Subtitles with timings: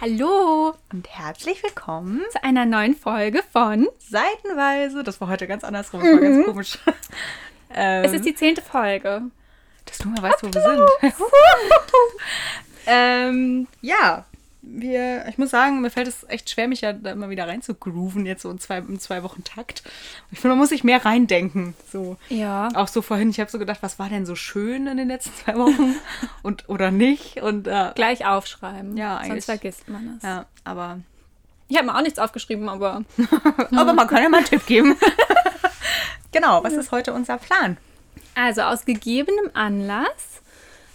[0.00, 2.22] Hallo Und herzlich willkommen.
[2.30, 3.88] zu einer neuen Folge von.
[3.98, 5.02] Seitenweise.
[5.02, 6.00] Das war heute ganz andersrum.
[6.00, 6.78] Das war ganz komisch.
[7.74, 9.22] ähm, Es ist die zehnte Folge.
[9.88, 11.12] Dass du mal weißt, wo wir sind.
[12.86, 14.24] ähm, ja,
[14.70, 18.26] wir, ich muss sagen, mir fällt es echt schwer, mich ja da immer wieder reinzugrooven,
[18.26, 19.82] jetzt so in zwei, in zwei Wochen Takt.
[20.30, 21.74] Ich finde, man muss sich mehr reindenken.
[21.90, 22.16] So.
[22.28, 22.68] Ja.
[22.74, 25.32] Auch so vorhin, ich habe so gedacht, was war denn so schön in den letzten
[25.34, 25.94] zwei Wochen
[26.42, 27.40] und oder nicht?
[27.40, 28.96] Und äh, Gleich aufschreiben.
[28.96, 29.44] Ja, Sonst eigentlich.
[29.44, 30.22] vergisst man es.
[30.22, 30.98] ja, aber
[31.68, 33.02] Ich habe mir auch nichts aufgeschrieben, aber.
[33.74, 34.96] Aber man kann ja mal einen Tipp geben.
[36.32, 37.78] genau, was ist heute unser Plan?
[38.40, 40.42] Also, aus gegebenem Anlass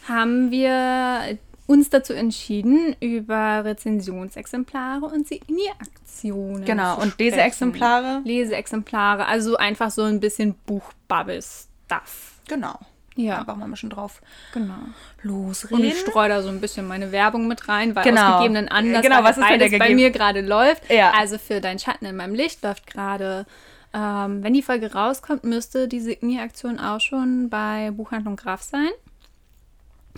[0.07, 7.19] haben wir uns dazu entschieden, über Rezensionsexemplare und Signieraktionen Genau, zu und.
[7.19, 8.21] Leseexemplare?
[8.23, 12.33] Leseexemplare, also einfach so ein bisschen Buchbubble-Stuff.
[12.47, 12.79] Genau.
[13.15, 13.39] Ja.
[13.39, 14.21] Einfach mal ein bisschen drauf
[14.53, 14.73] Genau.
[15.21, 15.77] losreden.
[15.79, 18.21] Und ich streue da so ein bisschen meine Werbung mit rein, weil Genau.
[18.37, 20.89] aus gegebenen Anlass, Genau, was ist beides bei mir gerade läuft.
[20.89, 21.11] Ja.
[21.17, 23.45] Also für dein Schatten in meinem Licht läuft gerade,
[23.93, 28.89] ähm, wenn die Folge rauskommt, müsste die Signieraktion auch schon bei Buchhandlung Graf sein.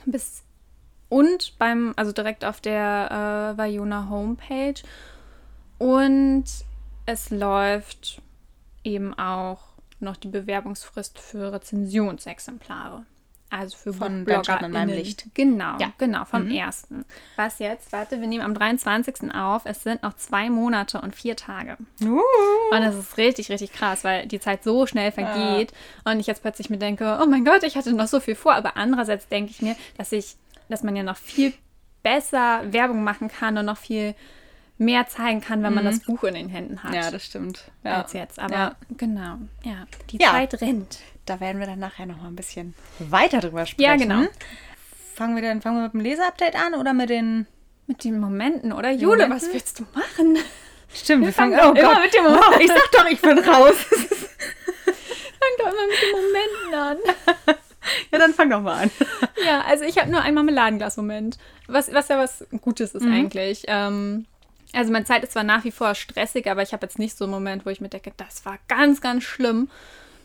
[0.05, 0.43] Bis
[1.09, 4.81] und beim, also direkt auf der äh, Vajona Homepage.
[5.77, 6.45] Und
[7.05, 8.21] es läuft
[8.83, 9.59] eben auch
[9.99, 13.05] noch die Bewerbungsfrist für Rezensionsexemplare.
[13.49, 14.95] Also für Von Schatten in meinem.
[14.95, 15.25] Licht.
[15.33, 15.93] Genau, Ja.
[15.97, 17.05] genau, vom ersten.
[17.35, 17.91] Was jetzt?
[17.91, 19.31] Warte, wir nehmen am 23.
[19.33, 19.61] auf.
[19.65, 21.77] Es sind noch zwei Monate und vier Tage.
[22.03, 22.19] Uh.
[22.71, 25.71] Und das ist richtig, richtig krass, weil die Zeit so schnell vergeht
[26.03, 28.55] und ich jetzt plötzlich mir denke, oh mein Gott, ich hatte noch so viel vor.
[28.55, 30.35] Aber andererseits denke ich mir, dass ich,
[30.67, 31.53] dass man ja noch viel
[32.03, 34.15] besser Werbung machen kann und noch viel
[34.77, 36.93] mehr zeigen kann, wenn man das Buch in den Händen hat.
[36.93, 37.71] Ja, das stimmt.
[37.83, 38.01] Ja.
[38.01, 38.39] als jetzt.
[38.39, 38.75] Aber Ja.
[38.97, 40.31] genau, ja, die Ja.
[40.31, 40.99] Zeit rennt.
[41.25, 43.81] Da werden wir dann nachher noch mal ein bisschen weiter drüber sprechen.
[43.89, 44.27] Ja, genau.
[45.15, 47.47] Fangen wir dann fangen wir mit dem Leseupdate an oder mit den
[47.87, 48.91] Mit den Momenten, oder?
[48.91, 49.35] Jule, Momenten?
[49.47, 50.37] was willst du machen?
[50.93, 52.43] Stimmt, wir fangen fangen doch immer mit dem Moment.
[52.51, 53.75] Oh, ich sag doch, ich bin raus.
[55.39, 57.55] Fang doch immer mit den Momenten an.
[58.11, 58.91] ja, dann fang doch mal an.
[59.45, 61.37] Ja, also ich habe nur einen Marmeladenglas-Moment.
[61.67, 63.63] Was, was ja was Gutes ist eigentlich.
[63.67, 64.25] Ähm,
[64.75, 67.25] also meine Zeit ist zwar nach wie vor stressig, aber ich habe jetzt nicht so
[67.25, 69.69] einen Moment, wo ich mir denke, das war ganz, ganz schlimm.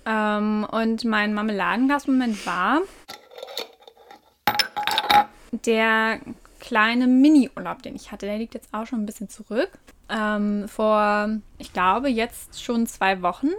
[0.05, 2.81] Ähm, und mein Marmeladenglas-Moment war
[5.53, 6.21] der
[6.59, 8.27] kleine Mini-Urlaub, den ich hatte.
[8.27, 9.71] Der liegt jetzt auch schon ein bisschen zurück.
[10.09, 11.29] Ähm, vor,
[11.59, 13.51] ich glaube, jetzt schon zwei Wochen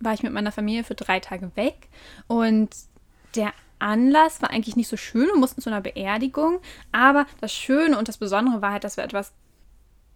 [0.00, 1.88] war ich mit meiner Familie für drei Tage weg.
[2.26, 2.70] Und
[3.36, 5.26] der Anlass war eigentlich nicht so schön.
[5.26, 6.60] Wir mussten zu einer Beerdigung.
[6.90, 9.32] Aber das Schöne und das Besondere war halt, dass wir etwas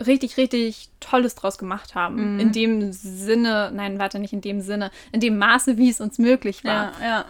[0.05, 2.39] richtig, richtig Tolles draus gemacht haben.
[2.41, 6.19] In dem Sinne, nein, warte, nicht in dem Sinne, in dem Maße, wie es uns
[6.19, 6.93] möglich war.
[7.03, 7.25] ja.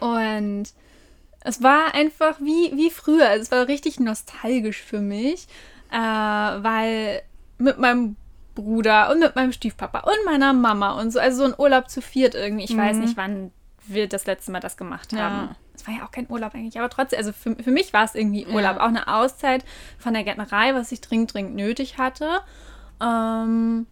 [0.00, 0.66] Und
[1.40, 3.28] es war einfach wie, wie früher.
[3.28, 5.46] Also Es war richtig nostalgisch für mich,
[5.90, 7.22] äh, weil
[7.58, 8.16] mit meinem
[8.54, 12.00] Bruder und mit meinem Stiefpapa und meiner Mama und so, also so ein Urlaub zu
[12.00, 12.64] viert irgendwie.
[12.64, 13.50] Ich weiß nicht, wann
[13.86, 15.48] wir das letzte Mal das gemacht haben.
[15.48, 15.56] Ja.
[15.74, 18.14] Es war ja auch kein Urlaub eigentlich, aber trotzdem, also für, für mich war es
[18.14, 18.76] irgendwie Urlaub.
[18.76, 19.64] Auch eine Auszeit
[19.98, 22.40] von der Gärtnerei, was ich dringend, dringend nötig hatte.
[23.02, 23.86] Ähm,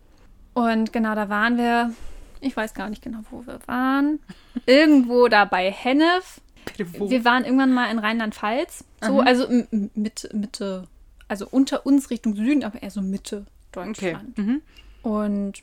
[0.55, 1.93] und genau, da waren wir,
[2.41, 4.21] ich weiß gar nicht genau, wo wir waren.
[4.67, 6.41] Irgendwo da bei Hennef.
[6.77, 8.85] Wir waren irgendwann mal in Rheinland-Pfalz.
[9.05, 10.85] So, also m- m- Mitte, Mitte,
[11.27, 13.45] also unter uns Richtung Süden, aber eher so Mitte
[13.75, 14.13] Okay.
[14.13, 14.39] Deutschland.
[14.39, 14.63] Mhm.
[15.03, 15.63] Und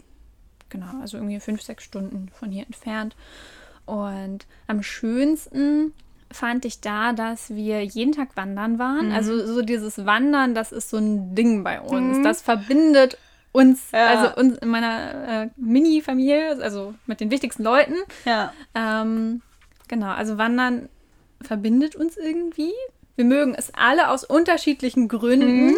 [0.69, 3.15] genau, also irgendwie fünf, sechs Stunden von hier entfernt.
[3.85, 5.93] Und am schönsten
[6.31, 9.11] fand ich da, dass wir jeden Tag wandern waren.
[9.11, 12.21] Also so dieses Wandern, das ist so ein Ding bei uns.
[12.23, 13.17] Das verbindet
[13.51, 14.05] uns, Ja.
[14.07, 17.95] also uns in meiner äh, Mini-Familie, also mit den wichtigsten Leuten.
[18.25, 18.53] Ja.
[18.75, 19.41] Ähm,
[19.87, 20.87] genau, also Wandern
[21.41, 22.73] verbindet uns irgendwie.
[23.19, 25.75] Wir mögen es alle aus unterschiedlichen Gründen.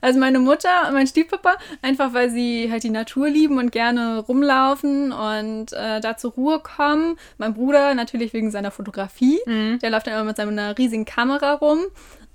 [0.00, 4.20] Also meine Mutter und mein Stiefpapa, einfach weil sie halt die Natur lieben und gerne
[4.20, 7.16] rumlaufen und äh, da zur Ruhe kommen.
[7.38, 9.40] Mein Bruder natürlich wegen seiner Fotografie.
[9.80, 11.80] Der läuft dann immer mit seiner riesigen Kamera rum.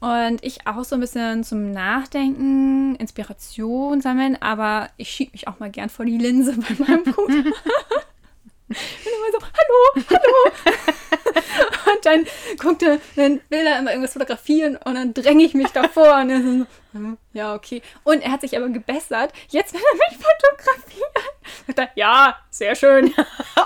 [0.01, 5.59] Und ich auch so ein bisschen zum Nachdenken, Inspiration sammeln, aber ich schieb mich auch
[5.59, 7.51] mal gern vor die Linse bei meinem Bruder.
[8.71, 10.51] Und immer so, hallo, hallo.
[11.94, 12.25] und dann
[12.57, 16.29] guckt er, dann will er immer irgendwas fotografieren und dann dränge ich mich davor und
[16.29, 17.81] er so, hm, ja, okay.
[18.03, 19.33] Und er hat sich aber gebessert.
[19.50, 21.12] Jetzt, wenn er mich fotografiert,
[21.68, 23.13] sagt er, ja, sehr schön.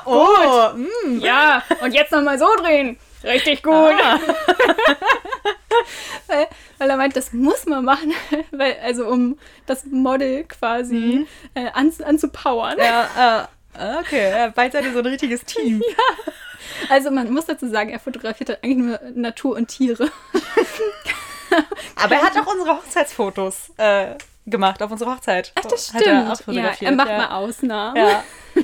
[0.08, 1.20] Oh, mm.
[1.20, 3.00] Ja, und jetzt nochmal so drehen.
[3.24, 3.74] Richtig gut.
[7.06, 8.14] meinte, das muss man machen,
[8.52, 12.78] weil, also um das Model quasi äh, an, anzupowern.
[12.80, 13.48] Ja, äh,
[14.00, 14.32] okay.
[14.32, 15.82] Ja, bald seid ihr so ein richtiges Team.
[16.90, 20.10] Also man muss dazu sagen, er fotografiert halt eigentlich nur Natur und Tiere.
[21.96, 25.52] Aber er hat auch unsere Hochzeitsfotos äh, gemacht, auf unsere Hochzeit.
[25.56, 26.28] Ach, das Hat stimmt.
[26.28, 27.18] er auch ja, er macht ja.
[27.18, 27.98] mal Ausnahmen.
[27.98, 28.24] Ja.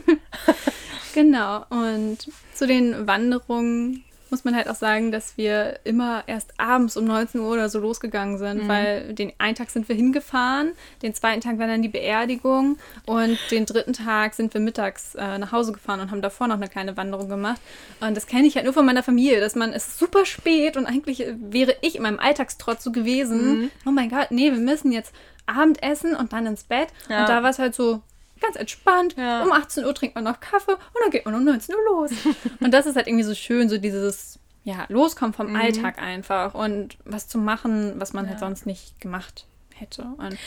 [1.13, 1.65] Genau.
[1.69, 2.19] Und
[2.53, 7.41] zu den Wanderungen muss man halt auch sagen, dass wir immer erst abends um 19
[7.41, 11.59] Uhr oder so losgegangen sind, weil den einen Tag sind wir hingefahren, den zweiten Tag
[11.59, 15.99] war dann die Beerdigung und den dritten Tag sind wir mittags äh, nach Hause gefahren
[15.99, 17.61] und haben davor noch eine kleine Wanderung gemacht.
[17.99, 20.77] Und das kenne ich halt nur von meiner Familie, dass man es ist super spät
[20.77, 23.71] und eigentlich äh, wäre ich in meinem Alltagstrotz so gewesen.
[23.85, 25.13] Oh mein Gott, nee, wir müssen jetzt
[25.45, 26.89] Abendessen und dann ins Bett.
[27.09, 27.21] Ja.
[27.21, 28.01] Und da war es halt so
[28.41, 29.15] ganz entspannt.
[29.17, 29.43] Ja.
[29.43, 32.11] Um 18 Uhr trinkt man noch Kaffee und dann geht man um 19 Uhr los.
[32.59, 36.97] und das ist halt irgendwie so schön, so dieses ja, Loskommen vom Alltag einfach und
[37.05, 39.45] was zu machen, was man halt sonst nicht gemacht
[39.75, 40.03] hätte.
[40.17, 40.37] Und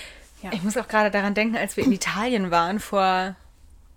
[0.43, 0.51] ja.
[0.53, 3.35] Ich muss auch gerade daran denken, als wir in Italien waren vor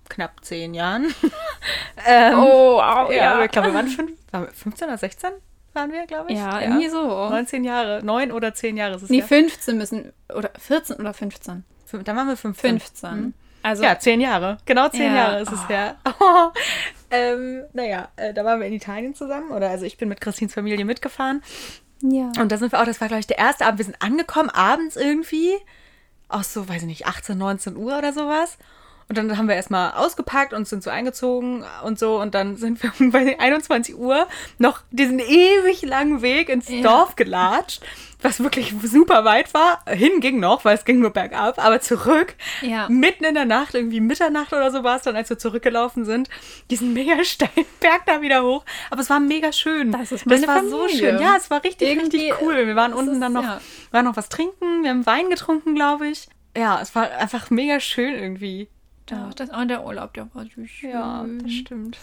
[0.08, 1.14] knapp zehn Jahren.
[2.06, 5.30] ähm, oh, wow, ja, ich glaube, wir waren fünf, waren wir 15 oder 16
[5.74, 6.38] waren wir, glaube ich.
[6.38, 7.28] Ja, irgendwie so.
[7.28, 9.26] 19 Jahre, 9 oder 10 Jahre ist es Nee, ja.
[9.26, 11.64] 15 müssen, oder 14 oder 15.
[11.86, 12.80] Fünf- Dann waren wir 15.
[12.80, 13.34] 15.
[13.62, 14.58] Also, Ja, zehn Jahre.
[14.66, 15.14] Genau zehn Ja.
[15.16, 15.68] Jahre ist es Oh.
[15.68, 15.96] her.
[16.20, 16.50] Oh.
[17.10, 19.50] Ähm, naja, äh, da waren wir in Italien zusammen.
[19.52, 21.42] Oder also ich bin mit Christins Familie mitgefahren.
[22.02, 22.30] ja.
[22.38, 23.78] Und da sind wir auch, das war, glaube ich, der erste Abend.
[23.78, 25.52] Wir sind angekommen, abends irgendwie.
[26.28, 28.58] Auch so, weiß ich nicht, 18, 19 Uhr oder sowas.
[29.08, 32.20] Und dann haben wir erstmal ausgepackt und sind so eingezogen und so.
[32.20, 34.26] Und dann sind wir bei 21 Uhr
[34.58, 36.82] noch diesen ewig langen Weg ins Ja.
[36.82, 37.82] Dorf gelatscht,
[38.20, 39.82] was wirklich super weit war.
[39.88, 42.34] Hin ging noch, weil es ging nur bergab, aber zurück.
[42.60, 42.86] Ja.
[42.90, 46.28] Mitten in der Nacht, irgendwie Mitternacht oder so war es dann, als wir zurückgelaufen sind,
[46.70, 48.66] diesen mega steilen Berg da wieder hoch.
[48.90, 49.90] Aber es war mega schön.
[49.90, 50.98] Das ist meine war so Familie.
[51.12, 51.20] schön.
[51.22, 52.66] Ja, es war richtig, Irgendwie, richtig cool.
[52.66, 53.60] Wir waren unten ist- dann noch, ja.
[53.90, 56.28] waren noch was trinken, wir haben Wein getrunken, glaube ich.
[56.54, 58.68] Ja, es war einfach mega schön irgendwie.
[59.10, 60.90] Doch, das, und der Urlaub, der war so schön.
[60.90, 61.98] Ja, das stimmt.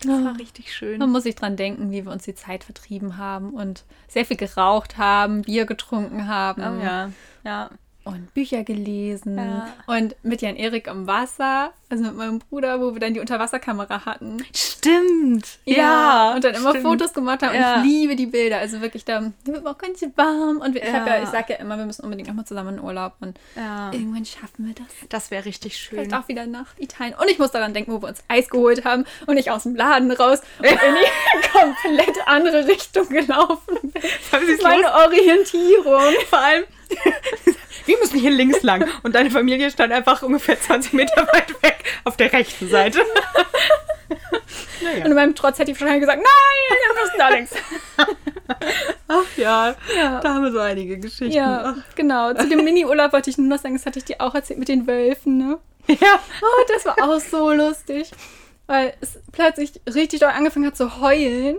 [0.00, 0.24] Das Ja.
[0.24, 0.98] war richtig schön.
[0.98, 4.36] Man muss sich dran denken, wie wir uns die Zeit vertrieben haben und sehr viel
[4.36, 7.10] geraucht haben, Bier getrunken haben Oh ja,
[7.44, 7.70] ja.
[8.06, 9.36] Und Bücher gelesen.
[9.36, 9.68] Ja.
[9.86, 14.06] Und mit Jan Erik am Wasser, also mit meinem Bruder, wo wir dann die Unterwasserkamera
[14.06, 14.44] hatten.
[14.54, 15.46] Stimmt.
[15.64, 16.32] Ja.
[16.34, 16.84] und dann immer stimmt.
[16.86, 17.54] Fotos gemacht haben.
[17.54, 17.76] Ja.
[17.76, 18.58] Und ich liebe die Bilder.
[18.58, 20.58] Also wirklich, da wird mir auch ganz warm.
[20.58, 21.22] Und ich, ja, Ja.
[21.22, 23.14] ich sage ja immer, wir müssen unbedingt nochmal zusammen in Urlaub.
[23.20, 23.90] Und Ja.
[23.92, 24.86] irgendwann schaffen wir das.
[25.08, 25.98] Das wäre richtig schön.
[25.98, 27.14] Vielleicht auch wieder nach Italien.
[27.20, 29.74] Und ich muss daran denken, wo wir uns Eis geholt haben und ich aus dem
[29.76, 33.92] Laden raus und in die komplett andere Richtung gelaufen bin.
[34.46, 36.02] Sie es Meine Orientierung.
[36.28, 36.64] Vor allem,
[37.86, 38.88] wir müssen hier links lang.
[39.02, 43.00] Und deine Familie stand einfach ungefähr 20 Meter weit weg auf der rechten Seite.
[44.98, 47.52] Und in meinem Trotz hätte ich wahrscheinlich gesagt, nein, wir müssen da links.
[49.08, 50.20] Ach ja, Ja.
[50.20, 51.32] da haben wir so einige Geschichten.
[51.32, 52.32] Ja, genau.
[52.34, 54.68] Zu dem Mini-Urlaub wollte ich nur noch sagen, das hatte ich dir auch erzählt mit
[54.68, 55.58] den Wölfen, ne?
[55.88, 56.18] Ja.
[56.42, 58.10] Oh, das war auch so lustig.
[58.66, 61.56] Weil es plötzlich richtig doll angefangen hat zu heulen.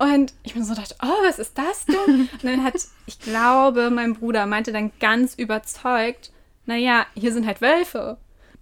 [0.00, 2.30] Und ich mir so dachte, oh, was ist das denn?
[2.32, 2.72] Und dann hat,
[3.06, 6.32] ich glaube, mein Bruder meinte dann ganz überzeugt,
[6.64, 8.16] naja, hier sind halt Wölfe.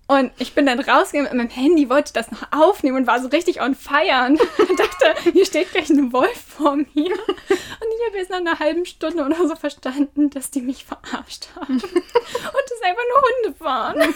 [0.09, 3.29] Und ich bin dann rausgegangen mit meinem Handy, wollte das noch aufnehmen und war so
[3.29, 4.27] richtig on fire
[4.69, 6.87] und dachte, hier steht gleich ein Wolf vor mir.
[6.89, 11.51] Und ich habe jetzt nach einer halben Stunde oder so verstanden, dass die mich verarscht
[11.55, 11.75] haben.
[11.83, 14.15] Und es einfach nur Hunde waren.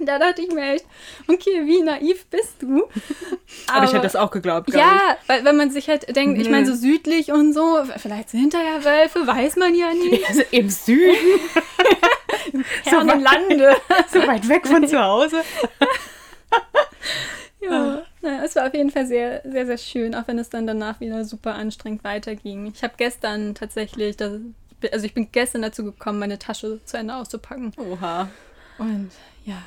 [0.06, 0.86] Da dachte ich mir echt,
[1.28, 2.84] okay, wie naiv bist du?
[3.72, 6.48] Aber, ich hätte das auch geglaubt, glaub Ja, weil wenn man sich halt denkt, ich
[6.48, 10.10] meine, so südlich und so, vielleicht sind da ja Wölfe, weiß man ja ich.
[10.10, 10.24] nicht.
[10.30, 11.40] Also Im Süden,
[12.84, 13.76] Ferne Lande.
[14.12, 15.42] so weit weg von zu Hause.
[17.60, 20.66] Ja, naja, es war auf jeden Fall sehr, sehr, sehr schön, auch wenn es dann
[20.66, 22.66] danach wieder super anstrengend weiterging.
[22.66, 24.40] Ich habe gestern tatsächlich, das,
[24.92, 27.72] also ich bin gestern dazu gekommen, meine Tasche zu Ende auszupacken.
[27.76, 28.30] Oha.
[28.78, 29.10] Und
[29.44, 29.62] ja,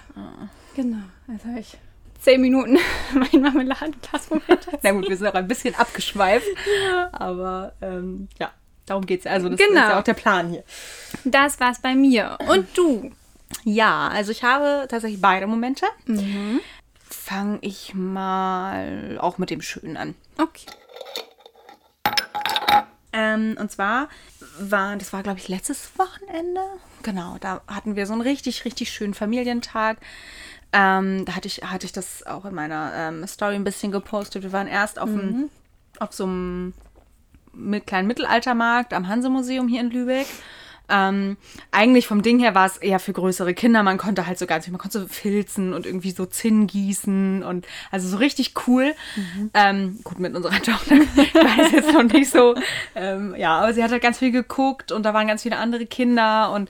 [0.75, 1.03] genau.
[1.27, 1.77] Also habe ich
[2.19, 2.77] zehn Minuten
[3.13, 4.29] mein Marmeladenglas.
[4.81, 6.47] Na gut, wir sind auch ein bisschen abgeschweift.
[7.11, 8.51] Aber ähm, ja,
[8.85, 9.27] darum geht es.
[9.27, 9.81] Also das Genau.
[9.81, 10.63] ist ja auch der Plan hier.
[11.25, 12.37] Das war's bei mir.
[12.47, 13.11] Und du?
[13.65, 15.85] Ja, also ich habe tatsächlich beide Momente.
[17.09, 20.15] Fange ich mal auch mit dem Schönen an.
[20.37, 20.65] Okay.
[23.15, 24.09] Ähm, und zwar
[24.59, 26.61] war, das war glaube ich letztes Wochenende.
[27.01, 29.97] Genau, da hatten wir so einen richtig, richtig schönen Familientag.
[30.71, 34.43] Ähm, da hatte ich, hatte ich das auch in meiner ähm, Story ein bisschen gepostet.
[34.43, 35.49] Wir waren erst auf, einem,
[35.99, 36.73] auf so einem
[37.53, 40.27] mit, kleinen Mittelaltermarkt am Hanse-Museum hier in Lübeck.
[40.89, 41.37] Ähm,
[41.71, 43.83] eigentlich vom Ding her war es eher für größere Kinder.
[43.83, 47.43] Man konnte halt so ganz viel, man konnte so filzen und irgendwie so Zinn gießen
[47.43, 48.93] und also so richtig cool.
[49.15, 49.49] Mhm.
[49.53, 52.55] Ähm, gut, mit unserer Tochter war es jetzt noch nicht so.
[52.95, 55.85] Ähm, ja, aber sie hat halt ganz viel geguckt und da waren ganz viele andere
[55.85, 56.69] Kinder und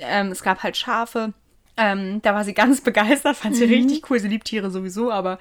[0.00, 1.34] ähm, es gab halt Schafe.
[1.76, 3.72] Ähm, da war sie ganz begeistert, fand sie mhm.
[3.72, 4.18] richtig cool.
[4.18, 5.38] Sie liebt Tiere sowieso, aber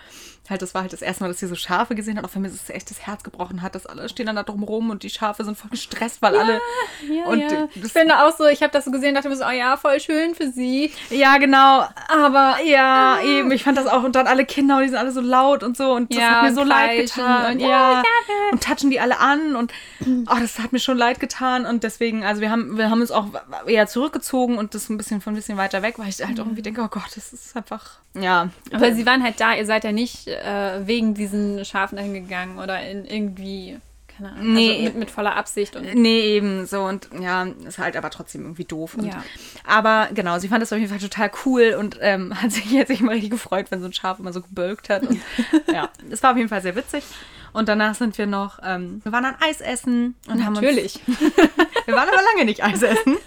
[0.50, 2.41] halt, das war halt das erste Mal, dass sie so Schafe gesehen hat, auch wenn
[2.41, 5.03] mir das echt das Herz gebrochen hat, dass alle stehen dann da drum rum und
[5.03, 6.62] die Schafe sind voll gestresst, weil ja, alle.
[7.10, 7.68] Ja, und ja.
[7.74, 10.00] ich finde auch so, ich habe das so gesehen, dachte mir so, oh ja, voll
[10.00, 10.91] schön für sie.
[11.10, 11.88] Ja, genau.
[12.08, 13.24] Aber ja, ah.
[13.24, 15.77] eben, ich fand das auch und dann alle Kinder, die sind alle so laut und
[15.77, 17.53] so und das hat mir so leid getan.
[17.53, 18.03] Und, ja,
[18.51, 19.72] und touchen die alle an und
[20.06, 23.12] oh, das hat mir schon leid getan und deswegen, also wir haben, wir haben uns
[23.12, 23.27] auch
[23.68, 26.62] eher zurückgezogen und das ein bisschen von ein bisschen weiter weg, weil ich halt irgendwie
[26.62, 28.50] denke, oh Gott, das ist einfach, ja.
[28.72, 32.60] Aber sie waren halt da, ihr seid ja nicht äh, wegen diesen Schafen dahin gegangen
[32.60, 33.77] oder in irgendwie,
[34.08, 35.75] keine Ahnung, nee, also mit, mit, voller Absicht.
[35.75, 38.98] Und nee, eben so und ja, ist halt aber trotzdem irgendwie doof.
[39.01, 39.24] Ja.
[39.65, 42.89] Aber genau, sie fand das auf jeden Fall total cool und ähm, hat sich jetzt
[42.89, 45.03] immer richtig gefreut, wenn so ein Schaf immer so gebölkt hat.
[45.03, 45.19] Und,
[45.74, 47.03] ja, es war auf jeden Fall sehr witzig.
[47.51, 50.46] Und danach sind wir noch, ähm, wir waren an Eis essen und Natürlich.
[50.46, 51.22] haben uns.
[51.22, 51.48] Natürlich.
[51.86, 53.17] wir waren aber lange nicht Eis essen.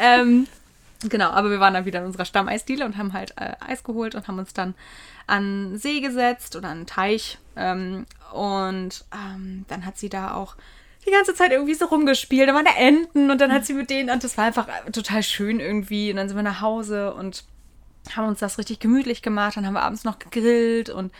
[0.00, 0.46] ähm,
[1.08, 4.14] Genau, aber wir waren dann wieder in unserer Stammeisdiele und haben halt äh, Eis geholt
[4.14, 4.74] und haben uns dann
[5.26, 7.38] an See gesetzt oder an einen Teich.
[7.56, 10.56] Ähm, und ähm, dann hat sie da auch
[11.04, 12.48] die ganze Zeit irgendwie so rumgespielt.
[12.48, 15.22] Da waren da Enten und dann hat sie mit denen, und das war einfach total
[15.22, 16.10] schön irgendwie.
[16.10, 17.44] Und dann sind wir nach Hause und
[18.16, 19.56] haben uns das richtig gemütlich gemacht.
[19.56, 21.12] Dann haben wir abends noch gegrillt und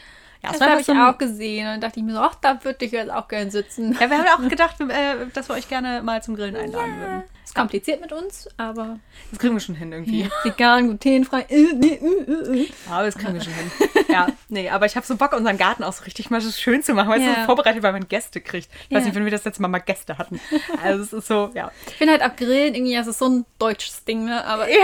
[0.42, 2.64] ja, das, das habe ich so auch gesehen und dachte ich mir so, ach, da
[2.64, 3.96] würde ich jetzt auch gerne sitzen.
[4.00, 6.94] Ja, wir haben ja auch gedacht, äh, dass wir euch gerne mal zum Grillen einladen
[6.94, 7.00] ja.
[7.00, 7.22] würden.
[7.44, 8.98] Ist kompliziert mit uns, aber.
[9.30, 10.28] Das kriegen wir schon hin irgendwie.
[10.42, 11.42] Vegan, glutenfrei.
[11.48, 13.70] Äh, äh, äh, aber das kriegen wir schon hin.
[14.08, 16.82] Ja, nee, aber ich habe so Bock, unseren Garten auch so richtig mal so schön
[16.82, 17.34] zu machen, weil es ja.
[17.34, 18.68] so vorbereitet, weil man Gäste kriegt.
[18.84, 18.98] Ich ja.
[18.98, 20.40] weiß nicht, wenn wir das letzte Mal mal Gäste hatten.
[20.82, 21.70] Also es ist so, ja.
[21.86, 24.44] Ich finde halt auch Grillen irgendwie, das ist so ein deutsches Ding, ne?
[24.44, 24.76] Aber ja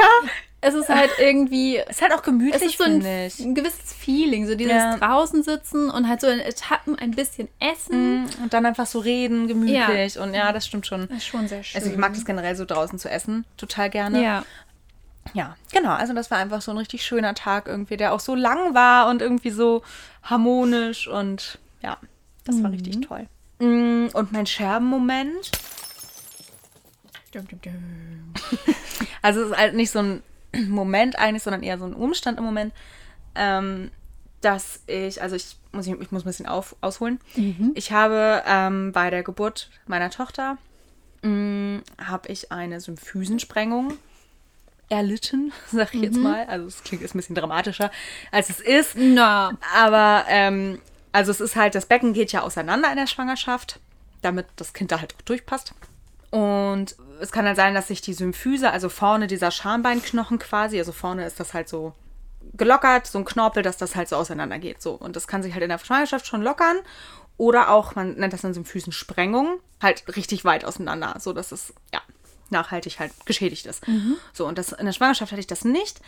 [0.61, 1.79] es ist halt irgendwie.
[1.89, 4.97] Es ist halt auch gemütlich, es ist so ein, ein, gewisses Feeling, so dieses ja.
[4.97, 8.25] draußen sitzen und halt so in Etappen ein bisschen essen.
[8.25, 10.15] Mm, und dann einfach so reden, gemütlich.
[10.15, 10.23] Ja.
[10.23, 11.09] Und ja, das stimmt schon.
[11.09, 11.81] Das ist schon sehr schön.
[11.81, 14.23] Also ich mag das generell so draußen zu essen, total gerne.
[14.23, 14.45] Ja.
[15.35, 15.93] Ja, genau.
[15.93, 19.09] Also das war einfach so ein richtig schöner Tag irgendwie, der auch so lang war
[19.09, 19.83] und irgendwie so
[20.23, 21.99] harmonisch und ja,
[22.45, 22.63] das mhm.
[22.65, 23.27] war richtig toll.
[23.59, 25.51] Mm, und mein Scherbenmoment.
[29.23, 30.23] also es ist halt nicht so ein
[30.69, 32.73] Moment eigentlich, sondern eher so ein Umstand im Moment,
[33.35, 33.91] ähm,
[34.41, 37.21] dass ich, also ich muss, ich, ich muss ein bisschen auf, ausholen.
[37.37, 37.73] Mhm.
[37.75, 40.59] Ich habe ähm, bei der Geburt meiner Tochter
[41.23, 43.95] mm, habe ich eine Symphysensprengung
[44.89, 46.23] erlitten, sag ich jetzt mhm.
[46.23, 46.47] mal.
[46.47, 47.91] Also es klingt jetzt ein bisschen dramatischer,
[48.31, 48.97] als es ist.
[48.97, 49.53] Na.
[49.75, 50.81] Aber ähm,
[51.13, 53.81] also es ist halt, das Becken geht ja auseinander in der Schwangerschaft,
[54.23, 55.75] damit das Kind da halt auch durchpasst.
[56.31, 60.93] Und es kann dann sein, dass sich die Symphyse, also vorne dieser Schambeinknochen quasi, also
[60.93, 61.95] vorne ist das halt so
[62.55, 64.83] gelockert, so ein Knorpel, dass das halt so auseinander geht.
[64.83, 64.93] So.
[64.93, 66.77] Und das kann sich halt in der Schwangerschaft schon lockern.
[67.37, 72.01] Oder auch, man nennt das dann Symphysensprengung, halt richtig weit auseinander, so dass es, ja,
[72.51, 73.87] nachhaltig halt geschädigt ist.
[73.87, 74.17] Mhm.
[74.33, 76.01] So, und das, in der Schwangerschaft hatte ich das nicht,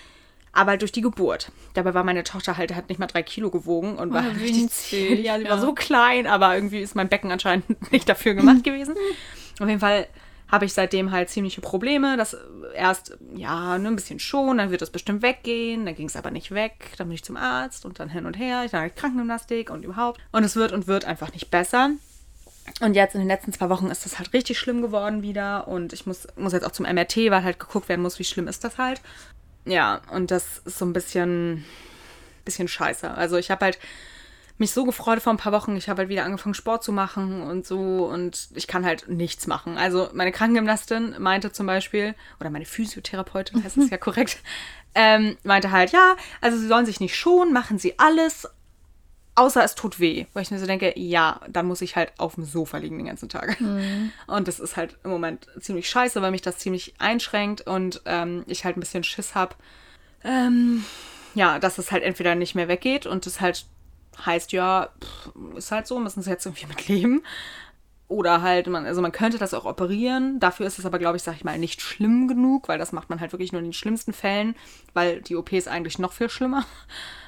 [0.53, 1.53] aber halt durch die Geburt.
[1.75, 4.71] Dabei war meine Tochter halt, hat nicht mal drei Kilo gewogen und war oh, richtig
[4.71, 5.15] zäh.
[5.23, 5.51] Ja, sie ja.
[5.51, 8.97] war so klein, aber irgendwie ist mein Becken anscheinend nicht dafür gemacht gewesen.
[9.61, 10.09] Auf jeden Fall
[10.51, 12.17] habe ich seitdem halt ziemliche Probleme.
[12.17, 12.37] Das
[12.75, 15.87] erst, ja, ne, ein bisschen schon, dann wird das bestimmt weggehen.
[15.87, 16.93] Dann ging es aber nicht weg.
[16.99, 18.65] Dann bin ich zum Arzt und dann hin und her.
[18.65, 20.21] Ich dann Krankengymnastik und überhaupt.
[20.33, 21.91] Und es wird und wird einfach nicht besser.
[22.81, 25.69] Und jetzt in den letzten zwei Wochen ist das halt richtig schlimm geworden wieder.
[25.69, 28.49] Und ich muss, muss jetzt auch zum MRT, weil halt geguckt werden muss, wie schlimm
[28.49, 29.01] ist das halt.
[29.65, 31.65] Ja, und das ist so ein bisschen,
[32.45, 33.11] bisschen scheiße.
[33.11, 33.79] Also ich habe halt
[34.61, 35.77] mich so gefreut vor ein paar Wochen.
[35.77, 39.47] Ich habe halt wieder angefangen, Sport zu machen und so und ich kann halt nichts
[39.47, 39.79] machen.
[39.79, 44.39] Also meine Krankengymnastin meinte zum Beispiel, oder meine Physiotherapeutin heißt es ja korrekt,
[44.95, 48.49] ähm, meinte halt, ja, also sie sollen sich nicht schonen, machen sie alles,
[49.35, 50.27] außer es tut weh.
[50.35, 53.07] Weil ich mir so denke, ja, dann muss ich halt auf dem Sofa liegen den
[53.07, 53.61] ganzen Tag.
[53.61, 54.13] Mhm.
[54.27, 58.45] Und das ist halt im Moment ziemlich scheiße, weil mich das ziemlich einschränkt und ähm,
[58.47, 59.55] ich halt ein bisschen Schiss habe.
[60.23, 60.85] Ähm,
[61.35, 63.65] ja, dass es halt entweder nicht mehr weggeht und es halt
[64.25, 67.23] heißt ja, pff, ist halt so, müssen sie jetzt irgendwie mit leben.
[68.09, 70.41] Oder halt, man, also man könnte das auch operieren.
[70.41, 73.09] Dafür ist es aber, glaube ich, sag ich mal, nicht schlimm genug, weil das macht
[73.09, 74.57] man halt wirklich nur in den schlimmsten Fällen,
[74.95, 76.65] weil die OP ist eigentlich noch viel schlimmer.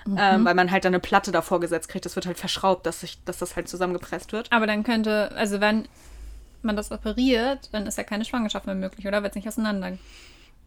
[0.07, 0.17] Mhm.
[0.19, 2.05] Ähm, weil man halt dann eine Platte davor gesetzt kriegt.
[2.05, 4.51] Das wird halt verschraubt, dass, sich, dass das halt zusammengepresst wird.
[4.51, 5.87] Aber dann könnte, also wenn
[6.63, 9.23] man das operiert, dann ist ja keine Schwangerschaft mehr möglich, oder?
[9.23, 9.97] Weil es nicht auseinander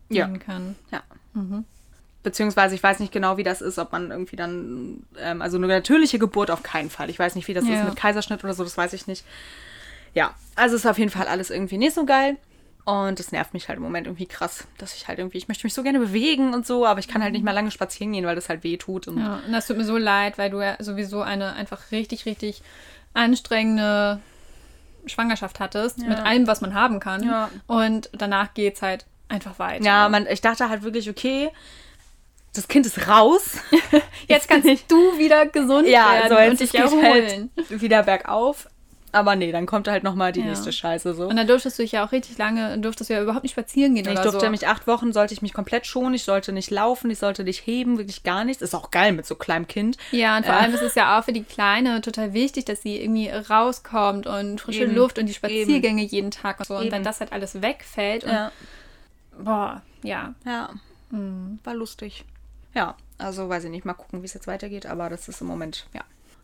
[0.08, 0.28] ja.
[0.38, 0.76] kann.
[0.92, 1.04] Ja.
[1.34, 1.66] Mhm.
[2.26, 5.68] Beziehungsweise ich weiß nicht genau, wie das ist, ob man irgendwie dann, ähm, also eine
[5.68, 7.10] natürliche Geburt auf keinen Fall.
[7.10, 7.76] Ich weiß nicht, wie das ja.
[7.76, 9.24] ist mit Kaiserschnitt oder so, das weiß ich nicht.
[10.14, 12.38] Ja, also ist auf jeden Fall alles irgendwie nicht so geil.
[12.84, 15.66] Und das nervt mich halt im Moment irgendwie krass, dass ich halt irgendwie, ich möchte
[15.66, 18.26] mich so gerne bewegen und so, aber ich kann halt nicht mal lange spazieren gehen,
[18.26, 19.08] weil das halt weh tut.
[19.08, 22.26] Und Ja, und das tut mir so leid, weil du ja sowieso eine einfach richtig,
[22.28, 22.62] richtig
[23.14, 24.20] anstrengende
[25.08, 26.10] Schwangerschaft hattest, Ja.
[26.10, 27.24] mit allem, was man haben kann.
[27.24, 27.50] Ja.
[27.68, 29.84] Und danach geht's halt einfach weiter.
[29.84, 31.50] Ja, man, ich dachte halt wirklich, okay,
[32.58, 33.58] das Kind ist raus.
[34.28, 37.50] jetzt kannst du wieder gesund ja, werden so jetzt und dich erholen.
[37.58, 38.68] halt wieder bergauf.
[39.12, 40.48] Aber nee, dann kommt halt nochmal die Ja.
[40.48, 41.28] nächste Scheiße so.
[41.30, 43.96] Und dann durftest du dich ja auch richtig lange, durftest du ja überhaupt nicht spazieren
[43.96, 44.50] gehen Ich durfte so.
[44.50, 47.66] mich acht Wochen, sollte ich mich komplett schonen, ich sollte nicht laufen, ich sollte nicht
[47.66, 48.62] heben, wirklich gar nichts.
[48.62, 49.96] Ist auch geil mit so kleinem Kind.
[50.12, 50.60] Ja, und vor Ja.
[50.60, 54.60] allem ist es ja auch für die Kleine total wichtig, dass sie irgendwie rauskommt und
[54.60, 54.96] frische Eben.
[54.96, 56.76] Luft und die Spaziergänge jeden Tag und so.
[56.76, 56.92] Und Eben.
[56.92, 58.52] wenn das halt alles wegfällt und Ja.
[59.40, 60.34] boah, ja.
[60.46, 60.72] Ja.
[61.64, 62.26] War lustig.
[62.76, 65.48] Ja, also weiß ich nicht, mal gucken, wie es jetzt weitergeht, aber das ist im
[65.48, 66.02] Moment, ja,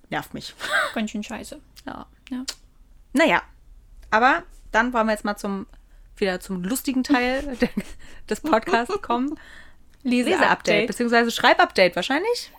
[0.09, 0.55] nervt mich.
[0.95, 1.59] Ganz schön scheiße.
[1.85, 2.05] Ja.
[2.29, 2.43] Ja.
[3.13, 3.41] Naja,
[4.09, 5.67] aber dann wollen wir jetzt mal zum
[6.15, 7.69] wieder zum lustigen Teil de-
[8.29, 9.37] des Podcasts kommen.
[10.03, 12.51] Leseupdate, beziehungsweise Schreibupdate wahrscheinlich.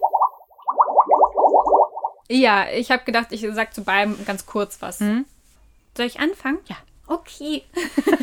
[2.28, 5.00] Ja, ich habe gedacht, ich sag zu beidem ganz kurz was.
[5.00, 5.24] Mhm.
[5.96, 6.58] Soll ich anfangen?
[6.66, 6.76] Ja.
[7.06, 7.64] Okay.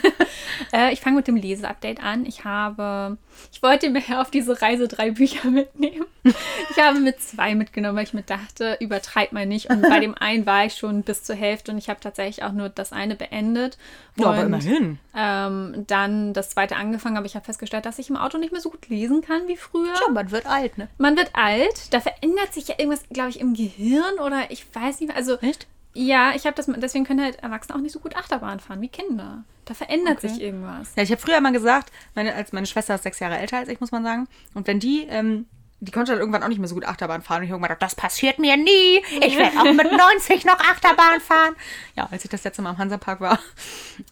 [0.73, 2.25] äh, ich fange mit dem Leseupdate an.
[2.25, 3.17] Ich habe,
[3.51, 6.05] ich wollte mir auf diese Reise drei Bücher mitnehmen.
[6.23, 9.69] Ich habe mit zwei mitgenommen, weil ich mir dachte, übertreib mal nicht.
[9.69, 12.53] Und bei dem einen war ich schon bis zur Hälfte und ich habe tatsächlich auch
[12.53, 13.77] nur das eine beendet.
[14.15, 14.99] Ja, aber Und, immerhin.
[15.15, 18.61] Ähm, dann das zweite angefangen, aber ich habe festgestellt, dass ich im Auto nicht mehr
[18.61, 19.93] so gut lesen kann wie früher.
[19.93, 20.87] Ja, man wird alt, ne?
[20.97, 24.99] Man wird alt, da verändert sich ja irgendwas, glaube ich, im Gehirn oder ich weiß
[24.99, 25.17] nicht mehr.
[25.17, 25.67] Also, Echt?
[25.93, 28.89] Ja, ich habe das, deswegen können halt Erwachsene auch nicht so gut Achterbahn fahren wie
[28.89, 29.43] Kinder.
[29.65, 30.29] Da verändert Okay.
[30.29, 30.91] sich irgendwas.
[30.95, 33.69] Ja, ich habe früher immer gesagt, meine, als meine Schwester ist sechs Jahre älter als
[33.69, 34.27] ich, muss man sagen.
[34.53, 35.45] Und wenn die, ähm,
[35.81, 37.37] die konnte dann irgendwann auch nicht mehr so gut Achterbahn fahren.
[37.39, 39.01] Und ich habe irgendwann gedacht, das passiert mir nie.
[39.25, 41.55] Ich werde auch mit 90 noch Achterbahn fahren.
[41.95, 43.39] Ja, als ich das letzte Mal am Hansapark war,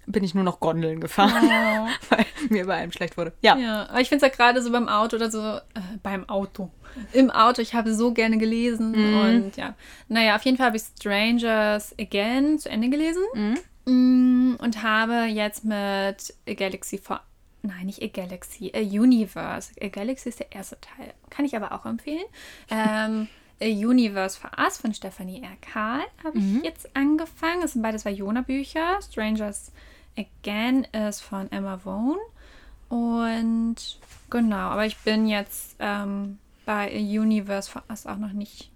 [0.05, 1.49] bin ich nur noch Gondeln gefahren,
[2.09, 3.33] weil mir bei allem schlecht wurde.
[3.41, 3.57] Ja.
[3.57, 5.61] Ja, aber ich finde es ja gerade so beim Auto oder so, äh,
[6.03, 6.69] beim Auto.
[7.13, 9.19] Im Auto, ich habe so gerne gelesen Mhm.
[9.19, 9.75] und ja.
[10.07, 13.57] Naja, auf jeden Fall habe ich Strangers Again zu Ende gelesen Mhm.
[13.85, 16.99] Mm, und habe jetzt mit Galaxy.
[17.67, 19.71] Nein, nicht A Galaxy, A Universe.
[19.81, 21.13] A Galaxy ist der erste Teil.
[21.29, 22.25] Kann ich aber auch empfehlen.
[22.69, 23.27] Ähm,
[23.59, 25.55] A Universe for Us von Stephanie R.
[25.61, 26.57] Kahl habe Mhm.
[26.59, 27.61] ich jetzt angefangen.
[27.61, 28.99] Das sind beides Vajona-Bücher.
[29.01, 29.71] Strangers
[30.17, 32.17] Again ist von Emma Vaughn.
[32.89, 33.99] Und
[34.29, 38.71] genau, aber ich bin jetzt ähm, bei A Universe for Us auch noch nicht,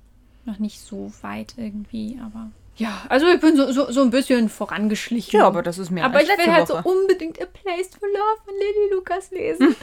[0.46, 4.50] noch nicht so weit irgendwie, aber ja, also ich bin so, so, so ein bisschen
[4.50, 5.40] vorangeschlichen.
[5.40, 6.82] Ja, aber das ist mehr Aber als ich will halt Woche.
[6.84, 9.76] so unbedingt A Place to Love von Lily Lucas lesen.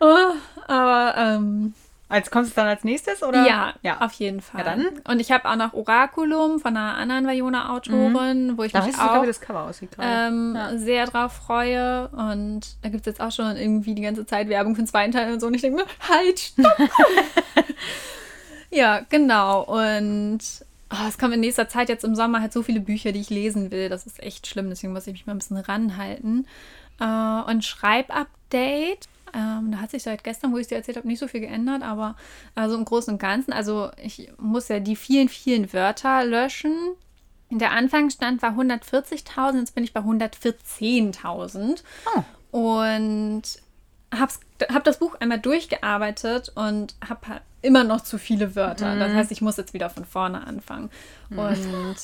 [0.00, 0.32] oh,
[0.66, 1.74] aber ähm,
[2.08, 3.46] Als kommt es dann als nächstes, oder?
[3.46, 4.00] ja, Ja.
[4.00, 4.60] auf jeden Fall.
[4.60, 4.88] Ja, dann.
[5.08, 9.00] Und ich habe auch noch Oraculum von einer anderen Vajona-Autorin, wo ich Da mich du
[9.02, 10.76] auch das Cover aussieht ähm, Ja.
[10.78, 12.08] sehr drauf freue.
[12.08, 15.12] Und da gibt es jetzt auch schon irgendwie die ganze Zeit Werbung für den zweiten
[15.12, 15.46] Teil und so.
[15.48, 16.76] Und ich denke mir, halt, stopp!
[18.70, 19.62] ja, genau.
[19.62, 20.40] Und
[20.90, 23.30] oh, es kommen in nächster Zeit jetzt im Sommer halt so viele Bücher, die ich
[23.30, 23.88] lesen will.
[23.88, 24.68] Das ist echt schlimm.
[24.68, 26.46] Deswegen muss ich mich mal ein bisschen ranhalten.
[27.00, 29.08] Äh, und Schreibupdate.
[29.34, 31.40] Ähm, da hat sich seit gestern, wo ich es dir erzählt habe, nicht so viel
[31.40, 32.16] geändert, aber
[32.54, 36.74] also im Großen und Ganzen, also ich muss ja die vielen, vielen Wörter löschen.
[37.50, 41.82] Der Anfangsstand war 140.000, jetzt bin ich bei 114.000.
[42.14, 42.22] Oh.
[42.58, 43.42] Und
[44.18, 44.40] hab's,
[44.72, 48.96] hab das Buch einmal durchgearbeitet und habe immer noch zu viele Wörter.
[48.96, 50.90] Das heißt, ich muss jetzt wieder von vorne anfangen.
[51.30, 51.96] Und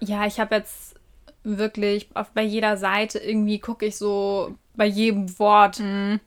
[0.00, 0.96] ja, ich habe jetzt
[1.44, 5.82] wirklich auf, bei jeder Seite irgendwie gucke ich so bei jedem Wort,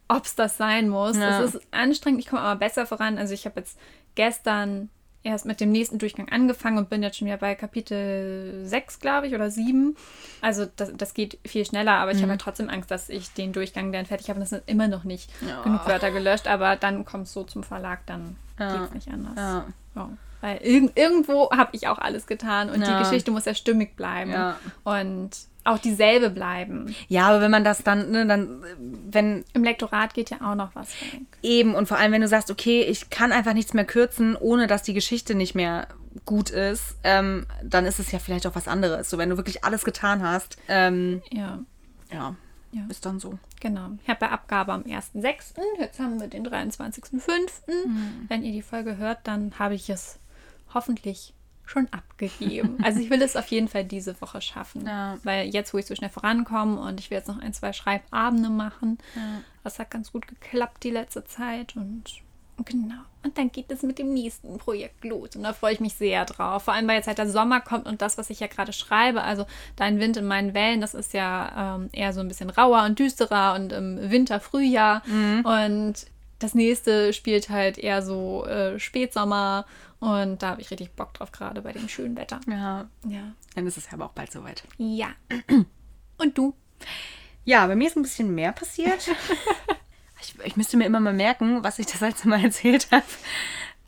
[0.08, 1.18] ob es das sein muss.
[1.18, 1.42] Ja.
[1.42, 3.18] Es ist anstrengend, ich komme aber besser voran.
[3.18, 3.80] Also ich habe jetzt
[4.16, 4.90] gestern
[5.26, 9.28] erst mit dem nächsten Durchgang angefangen und bin jetzt schon wieder bei Kapitel 6, glaube
[9.28, 9.96] ich, oder 7.
[10.42, 13.52] Also das, das geht viel schneller, aber ich habe halt trotzdem Angst, dass ich den
[13.54, 14.38] Durchgang dann fertig habe.
[14.38, 15.64] Und das sind immer noch nicht Ja.
[15.64, 18.74] genug Wörter gelöscht, aber dann kommt es so zum Verlag, dann Ja.
[18.78, 19.34] geht es nicht anders.
[19.36, 19.66] Ja.
[19.96, 20.10] Ja.
[20.42, 22.98] Weil irg irgendwo habe ich auch alles getan und Ja.
[22.98, 24.58] die Geschichte muss ja stimmig bleiben Ja.
[24.84, 25.32] und
[25.66, 26.96] auch dieselbe bleiben.
[27.08, 28.64] Ja, aber wenn man das dann, ne, dann,
[29.10, 31.22] wenn Im Lektorat geht ja auch noch was weg.
[31.42, 34.68] eben und vor allem, wenn du sagst, okay, ich kann einfach nichts mehr kürzen, ohne
[34.68, 35.88] dass die Geschichte nicht mehr
[36.26, 39.10] gut ist, ähm, dann ist es ja vielleicht auch was anderes.
[39.10, 41.60] So, wenn du wirklich alles getan hast, ähm, Ja,
[42.12, 42.36] ja,
[42.72, 42.86] Ja.
[42.90, 43.38] ist dann so.
[43.60, 43.90] genau.
[44.04, 45.56] Ich habe ja Abgabe am 1.6.
[45.80, 47.20] Jetzt haben wir den 23.5.
[47.68, 48.26] Mhm.
[48.30, 50.20] Wenn ihr die Folge hört, dann habe ich es
[50.74, 51.34] hoffentlich
[51.66, 52.78] schon abgegeben.
[52.84, 54.86] Also ich will es auf jeden Fall diese Woche schaffen.
[54.86, 55.18] Ja.
[55.24, 58.50] Weil jetzt, wo ich so schnell vorankomme und ich will jetzt noch ein, zwei Schreibabende
[58.50, 59.42] machen, Ja.
[59.64, 62.04] das hat ganz gut geklappt die letzte Zeit und
[62.64, 62.96] Genau.
[63.22, 65.36] Und dann geht es mit dem nächsten Projekt los.
[65.36, 66.64] Und da freue ich mich sehr drauf.
[66.64, 69.24] Vor allem, weil jetzt halt der Sommer kommt und das, was ich ja gerade schreibe,
[69.24, 72.84] also Dein Wind in meinen Wellen, das ist ja ähm, eher so ein bisschen rauer
[72.86, 75.02] und düsterer und im Winter, Frühjahr.
[75.44, 75.96] Und
[76.46, 79.66] das nächste spielt halt eher so äh, Spätsommer.
[80.00, 82.40] Und da habe ich richtig Bock drauf, gerade bei dem schönen Wetter.
[82.48, 82.88] Ja.
[83.08, 83.32] Ja.
[83.56, 84.64] Dann ist es ja aber auch bald soweit.
[84.78, 85.08] Ja.
[86.18, 86.54] Und du?
[87.44, 89.10] Ja, bei mir ist ein bisschen mehr passiert.
[90.22, 93.04] ich, ich müsste mir immer mal merken, was ich das letzte Mal erzählt habe.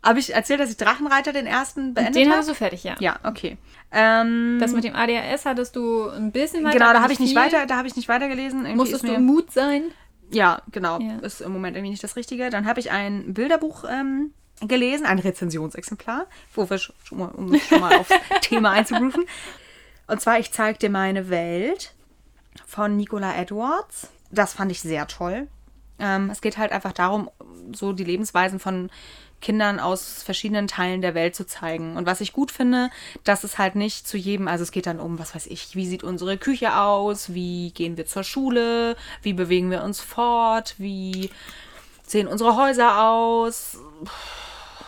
[0.03, 2.39] Habe ich erzählt, dass ich Drachenreiter den ersten beendet Den habe?
[2.39, 2.95] hast du fertig, ja.
[2.99, 3.57] Ja, okay.
[3.91, 6.77] Ähm, Das mit dem ADHS hattest du ein bisschen weiter.
[6.79, 7.37] genau, da habe ich nicht viel.
[7.41, 8.61] weiter, da habe ich nicht weitergelesen.
[8.61, 9.91] Irgendwie Musstest du Mut sein?
[10.31, 10.99] Ja, genau.
[10.99, 11.19] Ja.
[11.19, 12.49] Ist im Moment irgendwie nicht das Richtige.
[12.49, 17.79] Dann habe ich ein Bilderbuch ähm, gelesen, ein Rezensionsexemplar, wo wir schon mal, um schon
[17.79, 18.11] mal aufs
[18.41, 19.25] Thema einzurufen.
[20.07, 21.93] Und zwar, ich zeig dir meine Welt
[22.65, 24.09] von Nicola Edwards.
[24.31, 25.47] Das fand ich sehr toll.
[25.99, 27.29] Ähm, es geht halt einfach darum,
[27.73, 28.89] so die Lebensweisen von
[29.41, 31.95] Kindern aus verschiedenen Teilen der Welt zu zeigen.
[31.95, 32.89] Und was ich gut finde,
[33.23, 35.87] dass es halt nicht zu jedem, also es geht dann um, was weiß ich, wie
[35.87, 41.29] sieht unsere Küche aus, wie gehen wir zur Schule, wie bewegen wir uns fort, wie
[42.05, 43.77] sehen unsere Häuser aus,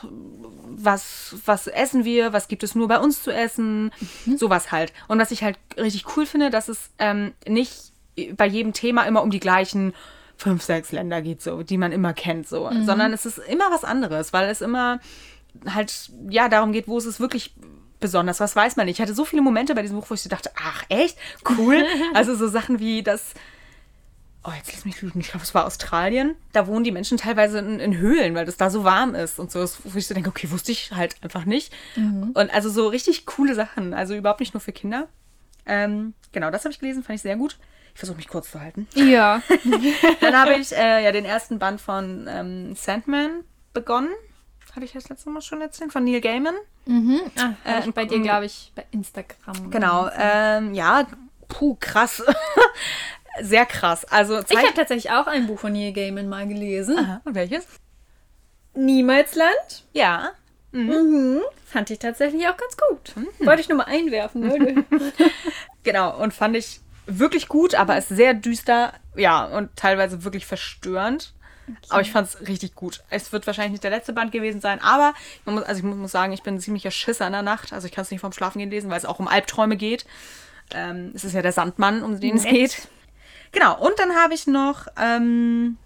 [0.01, 3.91] was, was essen wir, was gibt es nur bei uns zu essen,
[4.38, 4.93] sowas halt.
[5.07, 7.91] Und was ich halt richtig cool finde, dass es ähm, nicht
[8.35, 9.93] bei jedem Thema immer um die gleichen
[10.39, 13.84] fünf, sechs Länder geht, so, die man immer kennt, so, sondern es ist immer was
[13.84, 14.99] anderes, weil es immer
[15.67, 17.54] halt, ja, darum geht, wo es ist wirklich
[17.99, 18.97] besonders, was weiß man nicht.
[18.97, 21.17] Ich hatte so viele Momente bei diesem Buch, wo ich so dachte, ach, echt?
[21.58, 21.84] Cool.
[22.13, 23.34] also so Sachen wie das,
[24.45, 26.36] oh, jetzt lass mich lügen, ich glaube, es war Australien.
[26.54, 29.52] Da wohnen die Menschen teilweise in, in Höhlen, weil das da so warm ist und
[29.52, 29.60] so.
[29.84, 31.73] Wo ich so denke, okay, wusste ich halt einfach nicht.
[32.34, 33.93] Und also so richtig coole Sachen.
[33.93, 35.10] Also überhaupt nicht nur für Kinder.
[35.65, 37.58] Ähm, genau, das habe ich gelesen, fand ich sehr gut.
[37.99, 38.88] Ich versuche mich kurz zu halten.
[38.93, 39.41] Ja.
[40.21, 44.07] Dann habe ich äh, ja den ersten Band von ähm, Sandman begonnen.
[44.73, 45.91] Hatte ich das letzte Mal schon erzählt?
[45.91, 46.55] Von Neil Gaiman.
[47.35, 49.69] Ah, hab Äh, ich bei dir, glaube ich, bei Instagram.
[49.69, 50.09] Genau.
[50.17, 51.07] Ähm, ja,
[51.49, 52.23] puh, krass.
[53.41, 54.05] Sehr krass.
[54.05, 56.97] Also Ich habe tatsächlich auch ein Buch von Neil Gaiman mal gelesen.
[56.97, 57.67] Aha, und welches?
[58.75, 59.83] Niemalsland.
[59.91, 60.29] Ja.
[60.71, 61.41] Mhm.
[61.65, 63.13] Fand ich tatsächlich auch ganz gut.
[63.45, 64.85] Wollte ich nur mal einwerfen.
[65.83, 66.17] Genau.
[66.21, 66.81] Und fand ich
[67.17, 68.93] wirklich gut, aber ist sehr düster.
[69.15, 71.33] Ja, und teilweise wirklich verstörend.
[71.89, 73.03] Aber ich fand es richtig gut.
[73.11, 75.13] Es wird wahrscheinlich nicht der letzte Band gewesen sein, aber
[75.45, 77.73] man muss, also ich muss sagen, ich bin ein ziemlicher Schisser in der Nacht.
[77.73, 80.05] Also ich kann es nicht vorm Schlafen gehen lesen, weil es auch um Albträume geht.
[80.73, 82.53] Ähm, es ist ja der Sandmann, um den es Nett.
[82.53, 82.87] geht.
[83.51, 85.77] Genau, und dann habe ich noch ähm,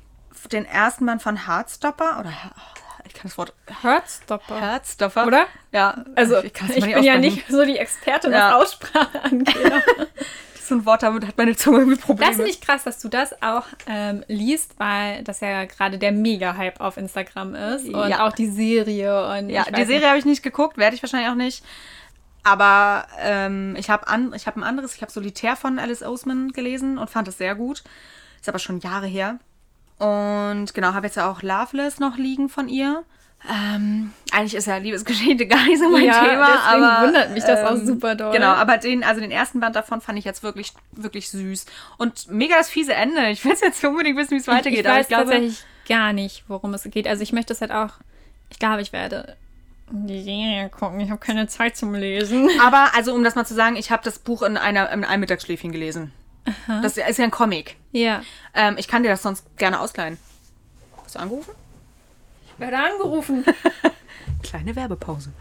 [0.54, 2.20] den ersten Band von Heartstopper.
[2.22, 2.32] Oder
[3.06, 4.62] ich kann das Wort Heartstopper.
[4.62, 5.28] Heartstopper.
[5.28, 5.48] Oder?
[5.74, 8.58] Ja, Also, ich, kann's mal bin ja nicht so die Expertin, Ja.
[8.58, 9.56] was Aussprache angeht.
[10.64, 12.30] So ein Wort, damit hat meine Zunge irgendwie Probleme.
[12.30, 16.12] Das finde ich krass, dass du das auch ähm, liest, weil das ja gerade der
[16.12, 17.86] Mega-Hype auf Instagram ist.
[17.90, 18.26] Und Ja.
[18.28, 19.28] auch die Serie.
[19.38, 21.64] Und Ja, die Serie habe ich nicht geguckt, werde ich wahrscheinlich auch nicht.
[22.44, 26.52] Aber ähm, ich habe an, ich hab ein anderes, ich habe Solitär von Alice Oseman
[26.52, 27.84] gelesen und fand es sehr gut.
[28.40, 29.40] Ist aber schon Jahre her.
[30.00, 33.04] Und genau, habe jetzt ja auch Loveless noch liegen von ihr.
[33.50, 37.44] Ähm, eigentlich ist ja Liebesgeschichte gar nicht so mein Ja, Thema, deswegen aber wundert mich
[37.44, 38.32] das auch ähm, super doll.
[38.32, 41.66] Genau, aber den, also den ersten Band davon fand ich jetzt wirklich, wirklich süß
[41.98, 43.30] und mega das fiese Ende.
[43.32, 44.80] Ich will jetzt unbedingt wissen, wie es weitergeht.
[44.82, 47.08] Ich aber weiß tatsächlich gar nicht, worum es geht.
[47.08, 47.96] Also ich möchte es halt auch,
[48.50, 49.36] ich glaube, ich werde
[49.92, 51.00] die Serie gucken.
[51.02, 52.50] Ich habe keine Zeit zum Lesen.
[52.66, 55.20] Aber, also um das mal zu sagen, ich habe das Buch in, einer, in einem
[55.20, 56.14] Mittagsschläfchen gelesen.
[56.82, 57.78] Das ist ja ein Comic.
[57.92, 58.22] Ja.
[58.54, 60.18] Ähm, ich kann dir das sonst gerne ausleihen.
[61.04, 61.52] Hast du angerufen?
[62.58, 63.44] Werde angerufen.
[64.44, 65.32] Kleine Werbepause.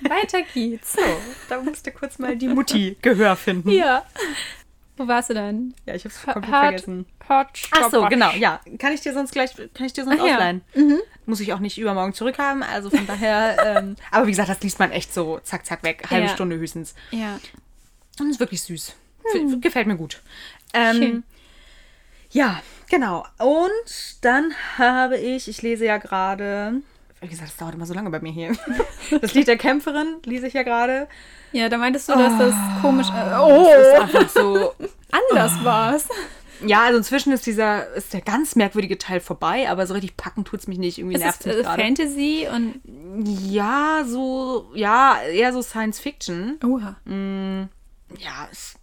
[0.00, 0.94] Weiter geht's.
[0.94, 1.00] So,
[1.48, 3.70] da musste kurz mal die Mutti Gehör finden.
[3.70, 4.04] Ja.
[4.96, 5.74] Wo warst du denn?
[5.86, 7.06] Ja, ich hab's komplett vergessen.
[7.26, 8.60] Hört, Ach so, genau, ja.
[8.78, 10.34] Kann ich dir sonst gleich, kann ich dir sonst Ach ja.
[10.34, 10.60] ausleihen?
[11.24, 14.78] Muss ich auch nicht übermorgen zurückhaben, also von daher, ähm, aber wie gesagt, das liest
[14.80, 16.32] man echt so zack, zack weg, halbe Ja.
[16.34, 16.94] Stunde höchstens.
[17.10, 17.38] Ja.
[18.20, 18.94] Und ist wirklich süß.
[19.34, 20.20] F- Gefällt mir gut.
[20.74, 21.24] Ähm, Schön.
[22.32, 22.60] Ja,
[22.92, 23.24] genau.
[23.38, 26.82] Und dann habe ich, ich lese ja gerade,
[27.20, 28.52] wie gesagt, das dauert immer so lange bei mir hier.
[29.20, 31.08] Das Lied der Kämpferin lese ich ja gerade.
[31.52, 33.08] Ja, da meintest du, dass das komisch.
[33.08, 34.72] Äh, Das ist oh, einfach so.
[35.10, 36.08] anders war's.
[36.64, 40.44] Ja, also inzwischen ist dieser, ist der ganz merkwürdige Teil vorbei, aber so richtig packen
[40.44, 40.98] tut's mich nicht.
[40.98, 41.82] Irgendwie Es nervt ist mich äh, gerade.
[41.82, 42.80] Fantasy und.
[43.50, 46.58] Ja, so, ja, eher so Science Fiction.
[46.64, 46.96] Oha.
[47.06, 48.76] Ja, es,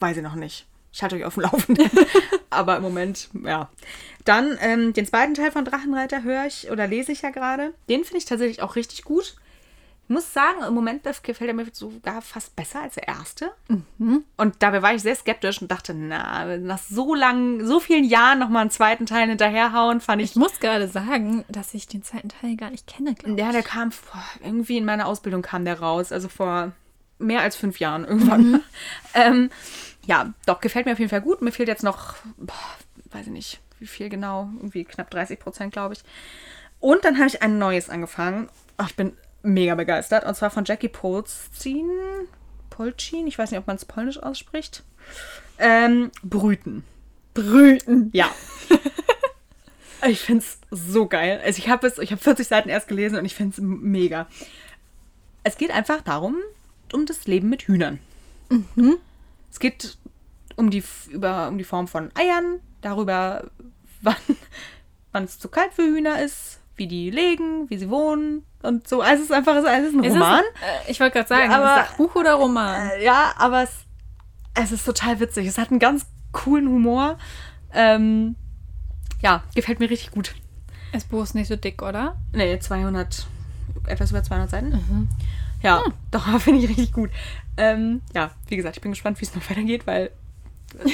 [0.00, 0.66] weiß ich noch nicht.
[0.92, 1.90] Ich halte euch auf dem Laufenden.
[2.50, 3.70] Aber im Moment, ja.
[4.24, 7.72] Dann ähm, den zweiten Teil von Drachenreiter höre ich oder lese ich ja gerade.
[7.88, 9.34] Den finde ich tatsächlich auch richtig gut.
[10.06, 13.50] muss sagen, im Moment gefällt er mir sogar fast besser als der erste.
[14.36, 18.38] Und dabei war ich sehr skeptisch und dachte, na, nach so langen, so vielen Jahren
[18.38, 20.32] nochmal einen zweiten Teil hinterherhauen, fand ich.
[20.32, 23.40] Ich muss gerade sagen, dass ich den zweiten Teil gar nicht kenne, glaube ich.
[23.40, 26.72] Ja, der kam vor, irgendwie in meiner Ausbildung kam der raus, also vor
[27.18, 28.60] mehr als fünf Jahren irgendwann.
[29.14, 29.50] Ähm,
[30.06, 31.42] ja, doch, gefällt mir auf jeden Fall gut.
[31.42, 32.54] Mir fehlt jetzt noch, boah,
[33.10, 36.02] weiß ich nicht, wie viel genau, irgendwie knapp 30 Prozent, glaube ich.
[36.80, 38.48] Und dann habe ich ein neues angefangen.
[38.76, 40.24] Ach, ich bin mega begeistert.
[40.24, 41.88] Und zwar von Jackie Polzin.
[42.70, 44.82] Polcin, ich weiß nicht, ob man es polnisch ausspricht.
[45.58, 46.84] Ähm, Brüten.
[47.34, 48.10] Brüten.
[48.12, 48.30] Ja.
[50.08, 51.40] ich finde es so geil.
[51.44, 54.26] Also ich habe es, ich habe 40 Seiten erst gelesen und ich finde es mega.
[55.44, 56.36] Es geht einfach darum,
[56.92, 57.98] um das Leben mit Hühnern.
[59.52, 59.98] Es geht
[60.56, 63.44] um die, über, um die Form von Eiern, darüber,
[64.02, 64.16] wann,
[65.12, 69.02] wann es zu kalt für Hühner ist, wie die legen, wie sie wohnen und so.
[69.02, 70.42] Also es ist einfach es ist ein Ist Roman.
[70.54, 72.90] Es, äh, ich wollte gerade sagen, aber- ist das Buch oder Roman?
[72.90, 73.70] Äh, ja, aber es,
[74.54, 75.46] es ist total witzig.
[75.46, 77.18] Es hat einen ganz coolen Humor.
[77.74, 78.36] Ähm,
[79.20, 80.34] ja, gefällt mir richtig gut.
[80.92, 82.16] Das Buch ist nicht so dick, oder?
[82.32, 83.26] Nee, 200,
[83.86, 85.08] etwas über 200 Seiten.
[85.62, 87.10] Ja, doch, finde ich richtig gut.
[87.56, 90.10] Ähm, ja, wie gesagt, ich bin gespannt, wie es noch weitergeht, weil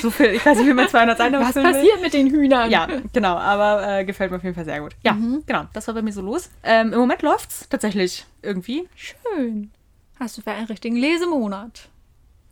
[0.02, 2.68] so viel, ich weiß nicht, wie man 200 Seiten Was passiert mit den Hühnern?
[2.70, 4.96] Ja, genau, aber äh, gefällt mir auf jeden Fall sehr gut.
[5.04, 6.50] Ja, genau, das war bei mir so los.
[6.64, 8.88] Ähm, Im Moment läuft's tatsächlich irgendwie.
[8.96, 9.70] Schön.
[10.18, 11.88] Hast du für einen richtigen Lesemonat.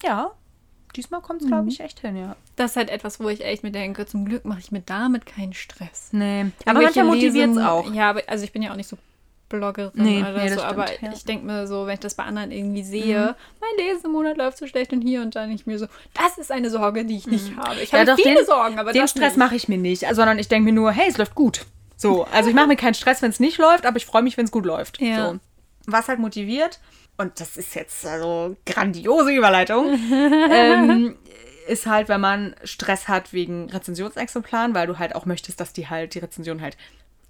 [0.04, 0.30] Ja,
[0.94, 2.36] diesmal kommt's, glaube ich, echt hin, ja.
[2.54, 5.26] Das ist halt etwas, wo ich echt mir denke, zum Glück mache ich mir damit
[5.26, 6.10] keinen Stress.
[6.12, 7.92] Nee, aber manchmal motiviert's Lesem- auch.
[7.92, 8.96] Ja, aber also ich bin ja auch nicht so
[9.48, 11.12] Bloggerin Nee, oder nee, so, aber stimmt, ja.
[11.12, 14.66] ich denke mir so, wenn ich das bei anderen irgendwie sehe, mein Lesemonat läuft so
[14.66, 17.56] schlecht und hier und da nicht mir so, das ist eine Sorge, die ich nicht
[17.56, 17.80] habe.
[17.80, 20.64] Ich habe viele Sorgen, aber den Stress mache ich mir nicht, also, sondern ich denke
[20.64, 21.64] mir nur, hey, es läuft gut.
[21.96, 24.36] So, also ich mache mir keinen Stress, wenn es nicht läuft, aber ich freue mich,
[24.36, 25.00] wenn es gut läuft.
[25.00, 25.30] Ja.
[25.30, 25.40] So.
[25.86, 26.80] Was halt motiviert,
[27.16, 29.98] und das ist jetzt also grandiose Überleitung,
[30.50, 31.16] ähm,
[31.66, 35.88] ist halt, wenn man Stress hat wegen Rezensionsexemplaren, weil du halt auch möchtest, dass die
[35.88, 36.76] halt, die Rezensionen halt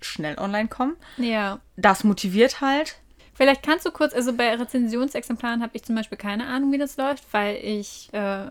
[0.00, 0.96] schnell online kommen.
[1.16, 1.60] Ja.
[1.76, 2.96] Das motiviert halt.
[3.34, 6.96] Vielleicht kannst du kurz, also bei Rezensionsexemplaren habe ich zum Beispiel keine Ahnung, wie das
[6.96, 8.46] läuft, weil ich äh,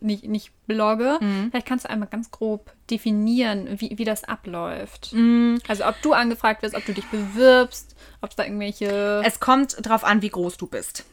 [0.00, 1.18] nicht, nicht blogge.
[1.20, 1.48] Mhm.
[1.50, 5.12] Vielleicht kannst du einmal ganz grob definieren, wie, wie das abläuft.
[5.12, 5.60] Mhm.
[5.66, 9.22] Also ob du angefragt wirst, ob du dich bewirbst, ob es da irgendwelche...
[9.24, 11.04] Es kommt drauf an, wie groß du bist.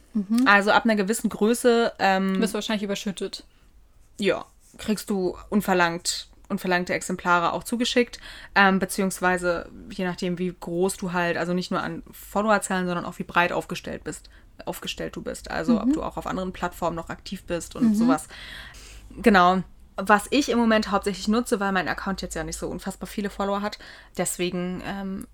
[0.46, 3.44] Also ab einer gewissen Größe ähm, Du wirst wahrscheinlich überschüttet.
[4.18, 4.46] ja,
[4.78, 8.20] kriegst du unverlangt, unverlangte Exemplare auch zugeschickt,
[8.54, 13.18] ähm, beziehungsweise je nachdem, wie groß du halt, also nicht nur an Followerzahlen, sondern auch
[13.18, 14.30] wie breit aufgestellt bist,
[14.64, 15.50] aufgestellt du bist.
[15.50, 18.28] Also ob du auch auf anderen Plattformen noch aktiv bist und sowas.
[19.16, 19.62] Genau.
[19.96, 23.30] Was ich im Moment hauptsächlich nutze, weil mein Account jetzt ja nicht so unfassbar viele
[23.30, 23.78] Follower hat,
[24.18, 25.26] deswegen ähm,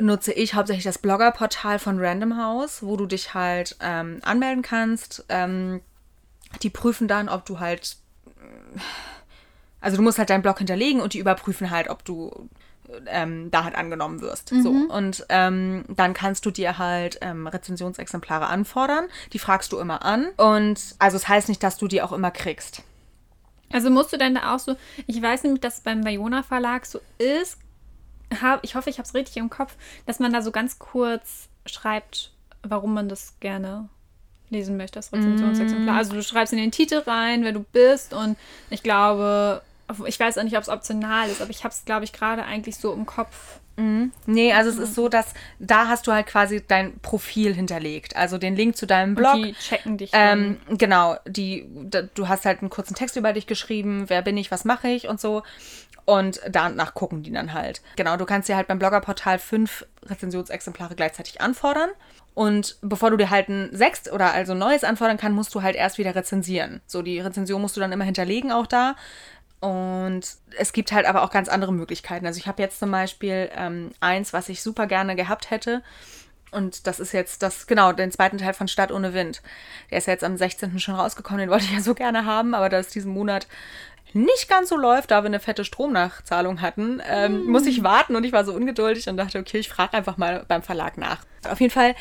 [0.00, 5.24] nutze ich hauptsächlich das Bloggerportal von Random House, wo du dich halt ähm, anmelden kannst.
[5.28, 5.80] Ähm,
[6.62, 7.96] die prüfen dann, ob du halt
[9.82, 12.48] also du musst halt deinen Blog hinterlegen und die überprüfen halt, ob du
[13.06, 14.50] ähm, da halt angenommen wirst.
[14.50, 14.70] So.
[14.70, 19.06] Und ähm, dann kannst du dir halt ähm, Rezensionsexemplare anfordern.
[19.32, 20.28] Die fragst du immer an.
[20.36, 22.82] Und also es heißt nicht, dass du die auch immer kriegst.
[23.72, 26.84] Also musst du denn da auch so, ich weiß nämlich, dass es beim Bayona Verlag
[26.84, 27.58] so ist,
[28.40, 29.74] hab, ich hoffe, ich habe es richtig im Kopf,
[30.06, 33.88] dass man da so ganz kurz schreibt, warum man das gerne
[34.50, 35.96] lesen möchte, das Rezensionsexemplar.
[35.96, 38.36] Also du schreibst in den Titel rein, wer du bist und
[38.68, 39.62] ich glaube,
[40.06, 42.44] ich weiß auch nicht, ob es optional ist, aber ich habe es, glaube ich, gerade
[42.44, 43.60] eigentlich so im Kopf.
[44.26, 48.16] Nee, also es ist so, dass da hast du halt quasi dein Profil hinterlegt.
[48.16, 49.34] Also den Link zu deinem Blog.
[49.36, 50.10] Die checken dich.
[50.12, 54.36] Ähm, genau, die, da, du hast halt einen kurzen Text über dich geschrieben, wer bin
[54.36, 55.42] ich, was mache ich und so.
[56.04, 57.80] Und danach gucken die dann halt.
[57.96, 61.90] Genau, du kannst dir halt beim Bloggerportal fünf Rezensionsexemplare gleichzeitig anfordern.
[62.34, 65.76] Und bevor du dir halt ein sechst oder also neues anfordern kannst, musst du halt
[65.76, 66.80] erst wieder rezensieren.
[66.86, 68.96] So, die Rezension musst du dann immer hinterlegen auch da.
[69.62, 70.22] Und
[70.58, 72.26] es gibt halt aber auch ganz andere Möglichkeiten.
[72.26, 75.82] Also ich habe jetzt zum Beispiel ähm, eins, was ich super gerne gehabt hätte.
[76.50, 79.40] Und das ist jetzt das, genau, den zweiten Teil von Stadt ohne Wind.
[79.90, 80.80] Der ist ja jetzt am 16.
[80.80, 83.46] schon rausgekommen, den wollte ich ja so gerne haben, aber da es diesen Monat
[84.14, 88.24] nicht ganz so läuft, da wir eine fette Stromnachzahlung hatten, ähm, muss ich warten und
[88.24, 91.24] ich war so ungeduldig und dachte, okay, ich frage einfach mal beim Verlag nach.
[91.48, 91.94] Auf jeden Fall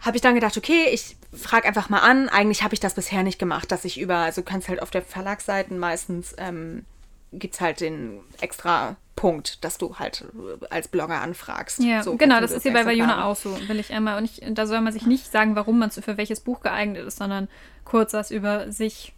[0.00, 2.28] habe ich dann gedacht, okay, ich frage einfach mal an.
[2.28, 4.90] Eigentlich habe ich das bisher nicht gemacht, dass ich über, also du kannst halt auf
[4.90, 6.84] der Verlagsseiten meistens, ähm,
[7.32, 10.24] gibt es halt den extra Punkt, dass du halt
[10.70, 11.80] als Blogger anfragst.
[11.80, 12.84] Ja, So genau, das ist hier bei.
[12.84, 14.16] Bayona auch so, will ich einmal.
[14.16, 17.18] Und ich, da soll man sich nicht sagen, warum man für welches Buch geeignet ist,
[17.18, 17.48] sondern
[17.84, 19.14] kurz was über sich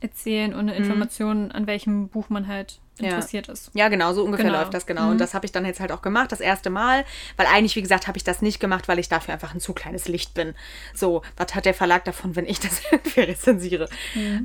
[0.00, 1.50] erzählen und eine Mhm.
[1.52, 3.70] An welchem Buch man halt interessiert ist.
[3.74, 4.58] Ja, genau, so ungefähr Genau.
[4.58, 5.10] läuft das genau.
[5.10, 7.04] Und das habe ich dann jetzt halt auch gemacht, das erste Mal.
[7.36, 9.72] Weil eigentlich, wie gesagt, habe ich das nicht gemacht, weil ich dafür einfach ein zu
[9.72, 10.54] kleines Licht bin.
[10.94, 13.88] So, was hat der Verlag davon, wenn ich das irgendwie rezensiere?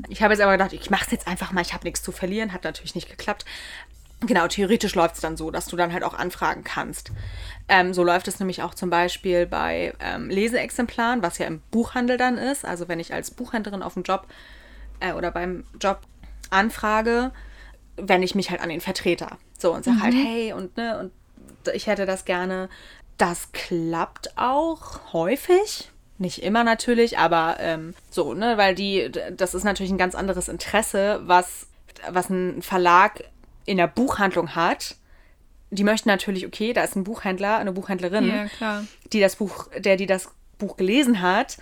[0.10, 2.12] Ich habe jetzt aber gedacht, ich mache es jetzt einfach mal, ich habe nichts zu
[2.12, 2.54] verlieren.
[2.54, 3.46] Hat natürlich nicht geklappt.
[4.26, 7.12] Genau, theoretisch läuft es dann so, dass du dann halt auch anfragen kannst.
[7.68, 12.18] Ähm, so läuft es nämlich auch zum Beispiel bei ähm, Leseexemplaren, was ja im Buchhandel
[12.18, 12.64] dann ist.
[12.64, 14.28] Also wenn ich als Buchhändlerin auf dem Job
[15.02, 16.00] äh, oder beim Job
[16.52, 17.32] anfrage,
[17.98, 19.38] wende ich mich halt an den Vertreter.
[19.58, 21.12] So und sage halt, hey, und ne, und
[21.74, 22.70] ich hätte das gerne.
[23.18, 25.92] Das klappt auch häufig.
[26.18, 30.48] Nicht immer natürlich, aber ähm, so, ne, weil die, das ist natürlich ein ganz anderes
[30.48, 31.68] Interesse, was,
[32.10, 33.24] was ein Verlag
[33.66, 34.96] in der Buchhandlung hat.
[35.72, 38.28] Die möchten natürlich, okay, da ist ein Buchhändler, eine Buchhändlerin,
[38.60, 40.30] Ja, die das Buch, der die das
[40.60, 41.58] Buch gelesen hat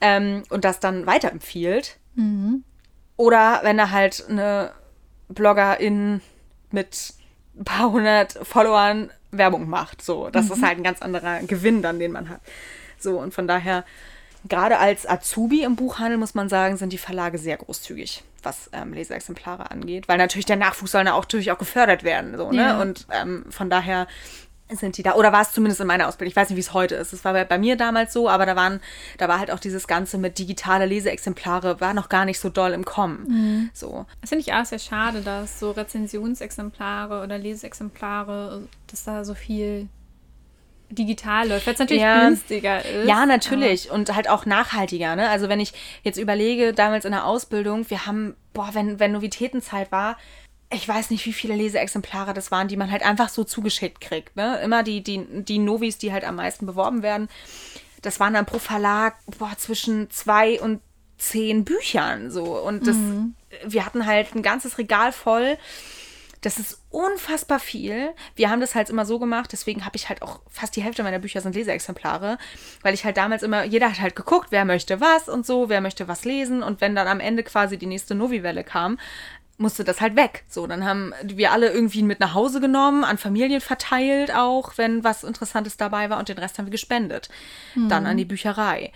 [0.00, 1.98] ähm, und das dann weiterempfiehlt.
[3.16, 4.72] Oder wenn da halt eine
[5.30, 6.20] Bloggerin
[6.70, 7.14] mit
[7.58, 10.02] ein paar hundert Followern Werbung macht.
[10.02, 12.40] So, das ist halt ein ganz anderer Gewinn dann, den man hat.
[12.98, 13.84] So, und von daher,
[14.48, 18.92] gerade als Azubi im Buchhandel, muss man sagen, sind die Verlage sehr großzügig, was ähm,
[18.92, 20.08] Leseexemplare angeht.
[20.08, 22.36] Weil natürlich der Nachwuchs soll auch natürlich auch gefördert werden.
[22.36, 22.62] So, ne?
[22.62, 22.80] Ja.
[22.80, 24.06] Und ähm, von daher
[24.76, 25.14] sind die da.
[25.14, 26.30] Oder war es zumindest in meiner Ausbildung.
[26.30, 27.12] Ich weiß nicht, wie es heute ist.
[27.12, 28.80] Es war bei, bei mir damals so, aber da waren,
[29.18, 32.72] da war halt auch dieses Ganze mit digitale Leseexemplare, war noch gar nicht so doll
[32.72, 33.70] im Kommen.
[33.74, 34.06] So.
[34.20, 39.88] Das finde ich auch sehr schade, dass so Rezensionsexemplare oder Leseexemplare, dass da so viel
[40.90, 42.28] digital läuft, weil es natürlich Ja.
[42.28, 43.08] günstiger ist.
[43.08, 43.90] Ja, natürlich.
[43.90, 45.28] Und halt auch nachhaltiger, ne?
[45.28, 49.92] Also wenn ich jetzt überlege, damals in der Ausbildung, wir haben, boah, wenn, wenn Novitätenzeit
[49.92, 50.16] war,
[50.72, 54.36] ich weiß nicht, wie viele Leseexemplare das waren, die man halt einfach so zugeschickt kriegt,
[54.36, 54.60] ne?
[54.62, 57.28] Immer die, die, die Novis, die halt am meisten beworben werden.
[58.02, 60.80] Das waren dann pro Verlag, boah, zwischen zwei und
[61.18, 62.58] zehn Büchern, so.
[62.58, 62.96] Und das,
[63.66, 65.58] wir hatten halt ein ganzes Regal voll.
[66.40, 68.14] Das ist unfassbar viel.
[68.34, 71.02] Wir haben das halt immer so gemacht, deswegen habe ich halt auch fast die Hälfte
[71.02, 72.38] meiner Bücher sind Leseexemplare,
[72.80, 75.82] weil ich halt damals immer, jeder hat halt geguckt, wer möchte was und so, wer
[75.82, 78.98] möchte was lesen und wenn dann am Ende quasi die nächste Novi-Welle kam,
[79.60, 80.44] musste das halt weg.
[80.48, 85.04] So, dann haben wir alle irgendwie mit nach Hause genommen, an Familien verteilt auch, wenn
[85.04, 87.28] was Interessantes dabei war und den Rest haben wir gespendet.
[87.76, 88.92] Dann an die Bücherei.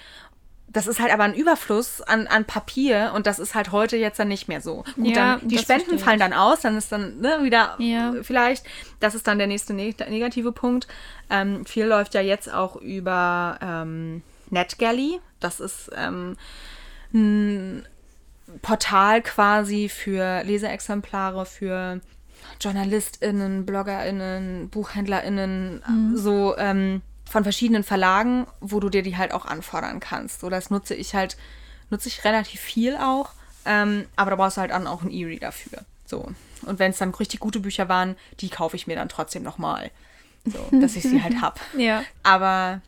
[0.66, 4.18] Das ist halt aber ein Überfluss an, an Papier und das ist halt heute jetzt
[4.18, 4.82] dann nicht mehr so.
[4.96, 8.12] Gut, Ja, dann, die Spenden verstehe fallen dann aus, dann ist dann ne, wieder Ja.
[8.22, 8.64] vielleicht,
[8.98, 10.88] das ist dann der nächste neg negative Punkt.
[11.30, 15.20] Ähm, viel läuft ja jetzt auch über ähm, NetGalley.
[15.38, 16.36] Das ist ähm,
[17.12, 17.86] ein
[18.62, 22.00] Portal quasi für Leseexemplare, für
[22.60, 25.82] JournalistInnen, BloggerInnen, BuchhändlerInnen,
[26.14, 30.40] so ähm, von verschiedenen Verlagen, wo du dir die halt auch anfordern kannst.
[30.40, 31.36] So, das nutze ich halt,
[31.90, 33.30] nutze ich relativ viel auch.
[33.64, 35.84] Ähm, aber da brauchst du halt dann auch einen E-Reader für.
[36.06, 36.30] So.
[36.66, 39.90] Und wenn es dann richtig gute Bücher waren, die kaufe ich mir dann trotzdem nochmal.
[40.44, 41.58] So, dass ich sie halt hab.
[41.76, 42.04] Ja.
[42.22, 42.82] Aber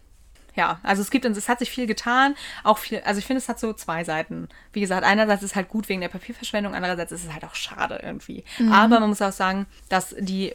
[0.56, 3.48] ja, also es gibt es hat sich viel getan, auch viel, also ich finde, es
[3.48, 4.48] hat so zwei Seiten.
[4.72, 7.54] Wie gesagt, einerseits ist es halt gut wegen der Papierverschwendung, andererseits ist es halt auch
[7.54, 8.44] schade irgendwie.
[8.72, 10.54] Aber man muss auch sagen, dass die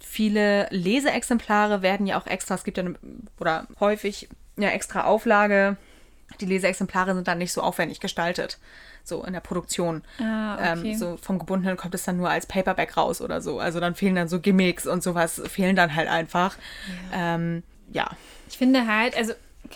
[0.00, 2.96] viele Leseexemplare werden ja auch extra, es gibt ja eine,
[3.38, 5.76] oder häufig eine extra Auflage.
[6.40, 8.58] Die Leseexemplare sind dann nicht so aufwendig gestaltet,
[9.04, 10.02] so in der Produktion.
[10.18, 10.90] Ah, okay.
[10.90, 13.60] ähm, so vom Gebundenen kommt es dann nur als Paperback raus oder so.
[13.60, 16.56] Also dann fehlen dann so Gimmicks und sowas, fehlen dann halt einfach.
[17.12, 17.36] Ja.
[17.36, 18.10] Ähm, ja.
[18.52, 19.32] Ich finde halt, also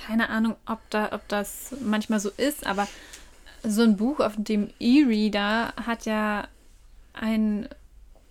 [0.07, 2.87] keine Ahnung, ob, da, ob das manchmal so ist, aber
[3.63, 6.47] so ein Buch auf dem E-Reader hat ja
[7.15, 7.69] ein,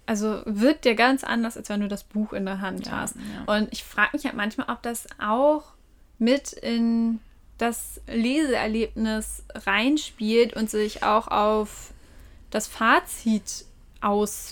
[0.05, 3.15] also wirkt ja ganz anders, als wenn du das Buch in der Hand hast.
[3.47, 5.63] Und ich frage mich halt manchmal, ob das auch
[6.19, 7.19] mit in
[7.57, 11.91] das Leseerlebnis reinspielt und sich auch auf
[12.51, 13.65] das Fazit
[13.99, 14.51] aus,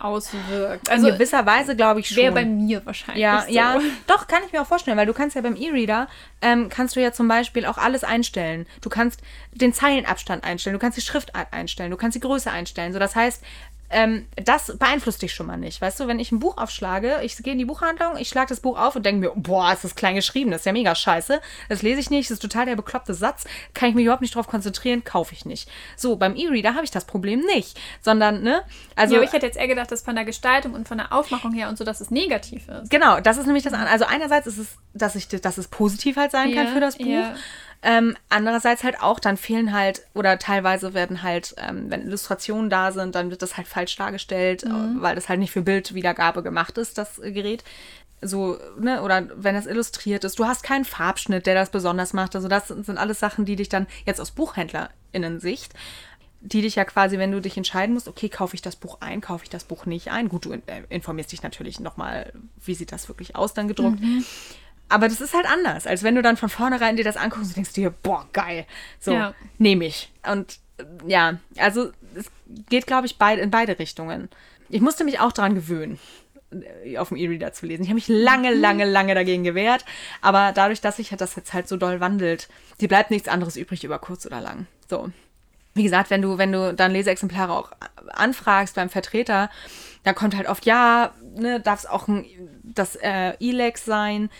[0.00, 0.88] auswirkt.
[0.88, 2.16] Also in gewisser Weise glaube ich schon.
[2.16, 3.52] wäre bei mir wahrscheinlich ja, so.
[3.52, 6.08] ja, doch, kann ich mir auch vorstellen, weil du kannst ja beim E-Reader,
[6.42, 8.66] ähm, kannst du ja zum Beispiel auch alles einstellen.
[8.80, 9.20] Du kannst
[9.52, 12.92] den Zeilenabstand einstellen, du kannst die Schriftart einstellen, du kannst die Größe einstellen.
[12.92, 13.42] So, das heißt,
[13.90, 15.80] ähm, das beeinflusst dich schon mal nicht.
[15.80, 18.60] Weißt du, wenn ich ein Buch aufschlage, ich gehe in die Buchhandlung, ich schlage das
[18.60, 21.40] Buch auf und denke mir, boah, ist das klein geschrieben, das ist ja mega scheiße.
[21.68, 24.34] Das lese ich nicht, das ist total der bekloppte Satz, kann ich mich überhaupt nicht
[24.34, 25.68] drauf konzentrieren, kaufe ich nicht.
[25.96, 28.62] So, beim E-Reader habe ich das Problem nicht, sondern, ne,
[28.96, 29.14] also.
[29.14, 31.52] ja, aber ich hätte jetzt eher gedacht, dass von der Gestaltung und von der Aufmachung
[31.52, 32.90] her und so, dass es negativ ist.
[32.90, 33.72] Genau, das ist nämlich das.
[33.72, 36.80] an- Also einerseits ist es, dass ich, dass es positiv halt sein kann Ja, für
[36.80, 37.06] das Buch.
[37.06, 37.34] ja.
[37.82, 42.92] Ähm, andererseits halt auch, dann fehlen halt oder teilweise werden halt, ähm, wenn Illustrationen da
[42.92, 44.98] sind, dann wird das halt falsch dargestellt, Mhm.
[44.98, 47.64] äh, weil das halt nicht für Bildwiedergabe gemacht ist, das äh, Gerät.
[48.22, 52.36] So, ne, oder wenn das illustriert ist, du hast keinen Farbschnitt, der das besonders macht.
[52.36, 55.72] Also das sind alles Sachen, die dich dann jetzt aus BuchhändlerInnen-Sicht
[56.42, 59.20] die dich ja quasi, wenn du dich entscheiden musst, okay, kaufe ich das Buch ein,
[59.20, 60.30] kaufe ich das Buch nicht ein.
[60.30, 62.32] Gut, du äh, informierst dich natürlich nochmal,
[62.64, 64.00] wie sieht das wirklich aus, dann gedruckt.
[64.00, 64.24] Mhm.
[64.90, 67.56] Aber das ist halt anders, als wenn du dann von vornherein dir das anguckst und
[67.56, 68.66] denkst dir, boah, geil,
[68.98, 69.34] so, Ja.
[69.58, 70.12] nehme ich.
[70.30, 72.26] Und äh, ja, also es
[72.68, 74.28] geht, glaube ich, beid, in beide Richtungen.
[74.68, 75.98] Ich musste mich auch daran gewöhnen,
[76.84, 77.82] äh, auf dem E-Reader zu lesen.
[77.84, 79.84] Ich habe mich lange, lange, lange dagegen gewehrt.
[80.20, 82.48] Aber dadurch, dass sich das jetzt halt so doll wandelt,
[82.80, 84.66] dir bleibt nichts anderes übrig über kurz oder lang.
[84.88, 85.10] So.
[85.74, 87.70] Wie gesagt, wenn du, wenn du dann Leseexemplare auch
[88.08, 89.50] anfragst beim Vertreter,
[90.02, 92.26] dann kommt halt oft, ja, ne, darf es auch ein,
[92.64, 94.30] das äh, E-Lex sein.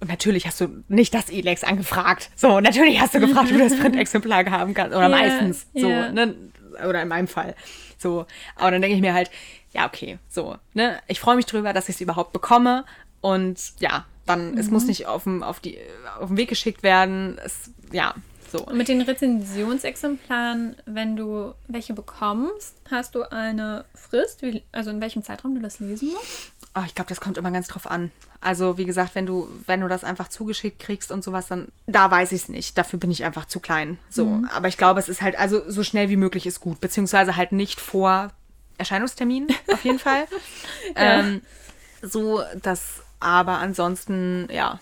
[0.00, 2.30] Und natürlich hast du nicht das E-Lex angefragt.
[2.36, 4.96] So, natürlich hast du gefragt, ob du das Printexemplar haben kannst.
[4.96, 5.66] Oder Ja, meistens.
[5.74, 6.10] So, ja.
[6.12, 6.34] ne?
[6.88, 7.56] Oder in meinem Fall.
[7.98, 8.26] So.
[8.54, 9.30] Aber dann denke ich mir halt,
[9.72, 11.00] ja, okay, so, ne?
[11.08, 12.84] Ich freue mich drüber, dass ich es überhaupt bekomme.
[13.20, 15.78] Und ja, dann, es muss nicht auf den, auf, die,
[16.20, 17.38] auf den Weg geschickt werden.
[17.44, 18.14] Es, ja,
[18.50, 18.64] so.
[18.64, 25.00] Und mit den Rezensionsexemplaren, wenn du welche bekommst, hast du eine Frist, wie, also in
[25.00, 26.52] welchem Zeitraum du das lesen musst?
[26.74, 28.10] Ah, ich glaube, das kommt immer ganz drauf an.
[28.40, 32.10] Also, wie gesagt, wenn du, wenn du das einfach zugeschickt kriegst und sowas, dann da
[32.10, 32.78] weiß ich es nicht.
[32.78, 33.98] Dafür bin ich einfach zu klein.
[34.10, 34.42] So.
[34.54, 36.80] Aber ich glaube, es ist halt, also so schnell wie möglich ist gut.
[36.80, 38.30] Beziehungsweise halt nicht vor
[38.76, 40.26] Erscheinungstermin, auf jeden Fall.
[40.96, 41.20] Ja.
[41.20, 41.42] ähm,
[42.00, 44.78] so, dass, aber ansonsten, ja.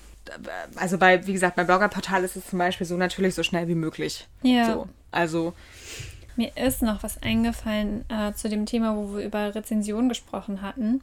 [0.75, 3.75] Also bei, wie gesagt, beim Bloggerportal ist es zum Beispiel so natürlich so schnell wie
[3.75, 4.27] möglich.
[4.43, 4.67] Ja.
[4.73, 4.89] So.
[5.13, 5.55] Also,
[6.37, 11.01] Mir ist noch was eingefallen äh, zu dem Thema, wo wir über Rezensionen gesprochen hatten.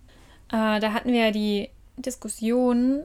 [0.51, 3.03] Äh, da hatten wir ja die Diskussion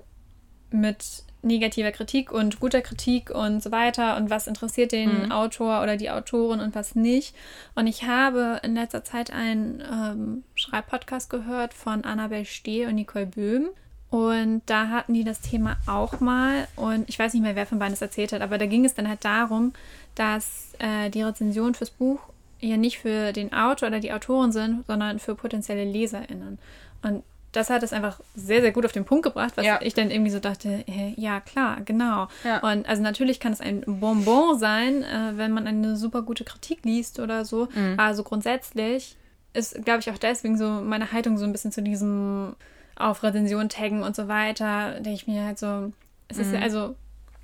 [0.70, 5.96] mit negativer Kritik und guter Kritik und so weiter und was interessiert den Autor oder
[5.96, 7.34] die Autorin und was nicht.
[7.74, 13.26] Und ich habe in letzter Zeit einen ähm, Schreibpodcast gehört von Annabel Steh und Nicole
[13.26, 13.68] Böhm.
[14.10, 16.66] Und da hatten die das Thema auch mal.
[16.76, 18.94] Und ich weiß nicht mehr, wer von beiden es erzählt hat, aber da ging es
[18.94, 19.74] dann halt darum,
[20.14, 22.20] dass äh, die Rezensionen fürs Buch
[22.60, 26.58] ja nicht für den Autor oder die Autorin sind, sondern für potenzielle LeserInnen.
[27.02, 27.22] Und
[27.52, 29.80] das hat es einfach sehr, sehr gut auf den Punkt gebracht, was Ja.
[29.82, 32.28] ich dann irgendwie so dachte, hä, ja klar, genau.
[32.44, 32.58] Ja.
[32.58, 36.84] Und also natürlich kann es ein Bonbon sein, äh, wenn man eine super gute Kritik
[36.84, 37.68] liest oder so.
[37.96, 39.16] Also grundsätzlich
[39.54, 42.54] ist, glaube ich, auch deswegen so meine Haltung so ein bisschen zu diesem
[42.96, 45.92] auf Rezension taggen und so weiter, denke ich mir halt so,
[46.28, 46.96] es ist ja also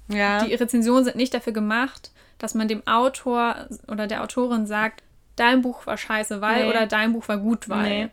[0.09, 0.45] ja.
[0.45, 5.03] die Rezensionen sind nicht dafür gemacht, dass man dem Autor oder der Autorin sagt,
[5.37, 6.71] dein Buch war scheiße, weil Nee.
[6.71, 7.89] oder dein Buch war gut, weil.
[8.07, 8.09] Nee.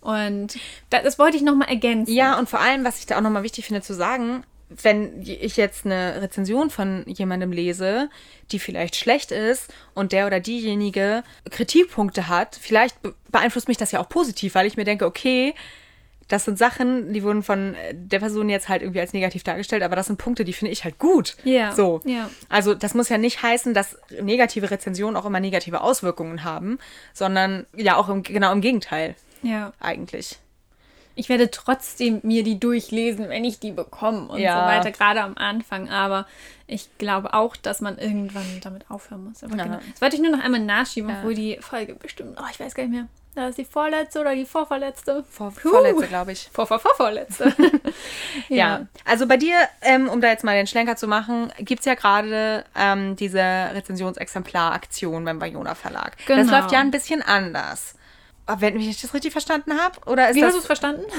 [0.00, 0.58] Und
[0.90, 2.12] das, das wollte ich nochmal ergänzen.
[2.12, 5.56] Ja, und vor allem, was ich da auch nochmal wichtig finde zu sagen, wenn ich
[5.56, 8.10] jetzt eine Rezension von jemandem lese,
[8.52, 13.92] die vielleicht schlecht ist und der oder diejenige Kritikpunkte hat, vielleicht be- beeinflusst mich das
[13.92, 15.54] ja auch positiv, weil ich mir denke, okay,
[16.28, 19.96] das sind Sachen, die wurden von der Person jetzt halt irgendwie als negativ dargestellt, aber
[19.96, 21.36] das sind Punkte, die finde ich halt gut.
[21.44, 22.02] Ja, So.
[22.04, 22.28] ja.
[22.50, 26.78] Also das muss ja nicht heißen, dass negative Rezensionen auch immer negative Auswirkungen haben,
[27.14, 29.72] sondern ja auch im, genau im Gegenteil Ja.
[29.80, 30.38] eigentlich.
[31.14, 34.54] Ich werde trotzdem mir die durchlesen, wenn ich die bekomme und Ja.
[34.60, 35.88] so weiter, gerade am Anfang.
[35.90, 36.26] Aber
[36.68, 39.42] ich glaube auch, dass man irgendwann damit aufhören muss.
[39.42, 39.64] Aber Ja.
[39.64, 39.78] genau.
[39.92, 41.16] Das wollte ich nur noch einmal nachschieben, Ja.
[41.18, 43.08] obwohl die Folge bestimmt, oh, ich weiß gar nicht mehr.
[43.34, 45.24] Das ist die vorletzte oder die vorvorletzte?
[45.30, 45.50] Vor.
[45.52, 46.48] Vorletzte, glaube ich.
[46.52, 47.52] Vor, vor, vor, vorletzte.
[48.48, 48.86] Ja.
[49.04, 51.94] also bei dir, ähm, um da jetzt mal den Schlenker zu machen, gibt es ja
[51.94, 53.40] gerade ähm, diese
[54.18, 56.16] Rezensionsexemplar-Aktion beim Bayona Verlag.
[56.26, 56.52] Das Genau.
[56.58, 57.94] läuft ja ein bisschen anders.
[58.48, 59.98] Aber wenn ich das richtig verstanden habe?
[60.10, 60.62] Oder ist Wie hast du das.
[60.62, 61.02] es verstanden?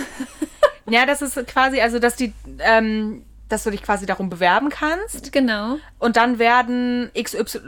[0.91, 5.31] Ja, das ist quasi, also dass die, ähm, dass du dich quasi darum bewerben kannst
[5.31, 5.77] Genau.
[5.99, 7.59] und dann werden XY.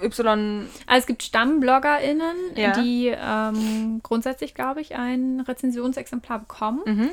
[0.00, 2.70] Y, Also es gibt StammbloggerInnen, Ja.
[2.80, 6.82] die ähm, grundsätzlich, glaube ich, ein Rezensionsexemplar bekommen.
[6.84, 7.10] Mhm.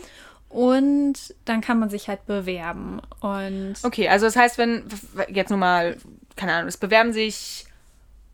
[0.50, 3.02] Und dann kann man sich halt bewerben.
[3.22, 4.84] Und okay, also das heißt, wenn
[5.30, 5.98] jetzt nur mal,
[6.36, 7.66] keine Ahnung, es bewerben sich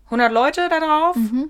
[0.07, 1.49] 100 Leute da drauf Mhm.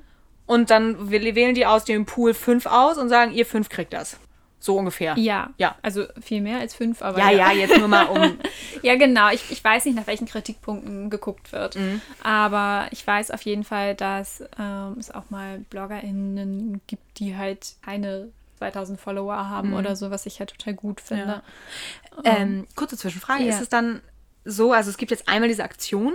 [0.49, 4.17] Und dann wählen die aus dem Pool fünf aus und sagen, ihr fünf kriegt das.
[4.59, 5.15] So ungefähr.
[5.17, 5.75] ja, Ja.
[5.83, 8.39] also viel mehr als fünf, aber Ja, ja, jetzt nur mal um.
[8.81, 9.29] Ja, genau.
[9.29, 11.75] Ich, ich weiß nicht, nach welchen Kritikpunkten geguckt wird.
[11.75, 12.01] Mhm.
[12.23, 17.75] Aber ich weiß auf jeden Fall, dass ähm, es auch mal BloggerInnen gibt, die halt
[17.85, 21.43] keine 2000 Follower haben oder so, was ich halt total gut finde.
[22.17, 22.21] Mhm.
[22.25, 23.43] ähm, kurze Zwischenfrage.
[23.43, 23.49] Ja.
[23.53, 24.01] Ist es dann
[24.45, 26.13] so, also es gibt jetzt einmal diese Aktion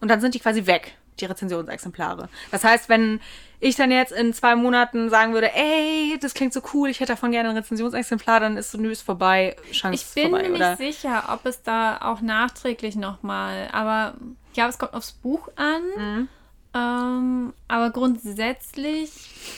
[0.00, 2.28] und dann sind die quasi weg, die Rezensionsexemplare.
[2.50, 3.20] Das heißt, wenn
[3.60, 7.12] ich dann jetzt in zwei Monaten sagen würde, ey, das klingt so cool, ich hätte
[7.12, 10.48] davon gerne ein Rezensionsexemplar, dann ist so, nö, ist vorbei, Chance Ich bin vorbei, mir
[10.50, 10.76] nicht oder?
[10.76, 14.14] sicher, ob es da auch nachträglich nochmal, aber
[14.48, 15.82] ich glaube, es kommt aufs Buch an.
[15.96, 16.28] Mhm.
[16.74, 19.10] Ähm, aber grundsätzlich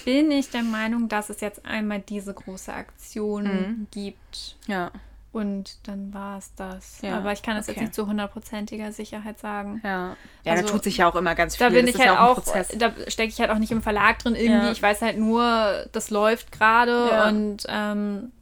[0.04, 3.86] bin ich der Meinung, dass es jetzt einmal diese große Aktion Mhm.
[3.90, 4.56] gibt.
[4.68, 4.92] Ja.
[5.31, 7.03] Und dann war es das.
[7.03, 7.74] Ja, Aber ich kann das okay.
[7.74, 9.81] jetzt nicht zu hundertprozentiger Sicherheit sagen.
[9.85, 11.66] Ja, ja Also, da tut sich ja auch immer ganz viel.
[11.66, 13.83] Da bin Das ich ja halt ein auch, da stecke ich halt auch nicht im
[13.83, 14.66] Verlag drin irgendwie.
[14.66, 14.72] Ja.
[14.72, 17.29] Ich weiß halt nur, das läuft gerade Ja.
[17.29, 18.33] und ähm,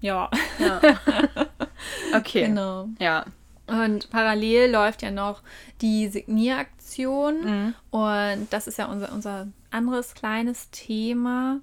[0.00, 0.28] ja,
[0.58, 0.80] Ja.
[2.14, 2.46] Okay.
[2.46, 2.88] genau.
[2.98, 3.24] Ja.
[3.66, 5.42] Und parallel läuft ja noch
[5.80, 7.44] die Signieraktion.
[7.44, 7.74] Mhm.
[7.90, 11.60] Und das ist ja unser, unser anderes kleines Thema.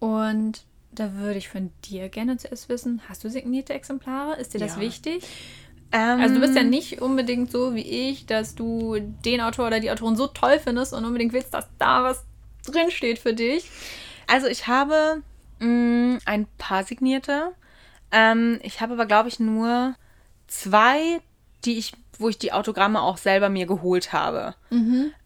[0.00, 0.64] Und
[0.98, 4.36] da würde ich von dir gerne zuerst wissen, hast du signierte Exemplare?
[4.36, 4.82] Ist dir das Ja.
[4.82, 5.24] wichtig?
[5.92, 9.80] Ähm, Also du bist ja nicht unbedingt so wie ich, dass du den Autor oder
[9.80, 12.24] die Autorin so toll findest und unbedingt willst, dass da was
[12.66, 13.70] drinsteht für dich.
[14.26, 15.22] Also ich habe
[15.60, 17.52] mh, ein paar signierte.
[18.10, 19.94] Ähm, ich habe aber, glaube ich, nur
[20.46, 21.20] zwei,
[21.64, 24.54] die ich, wo ich die Autogramme auch selber mir geholt habe.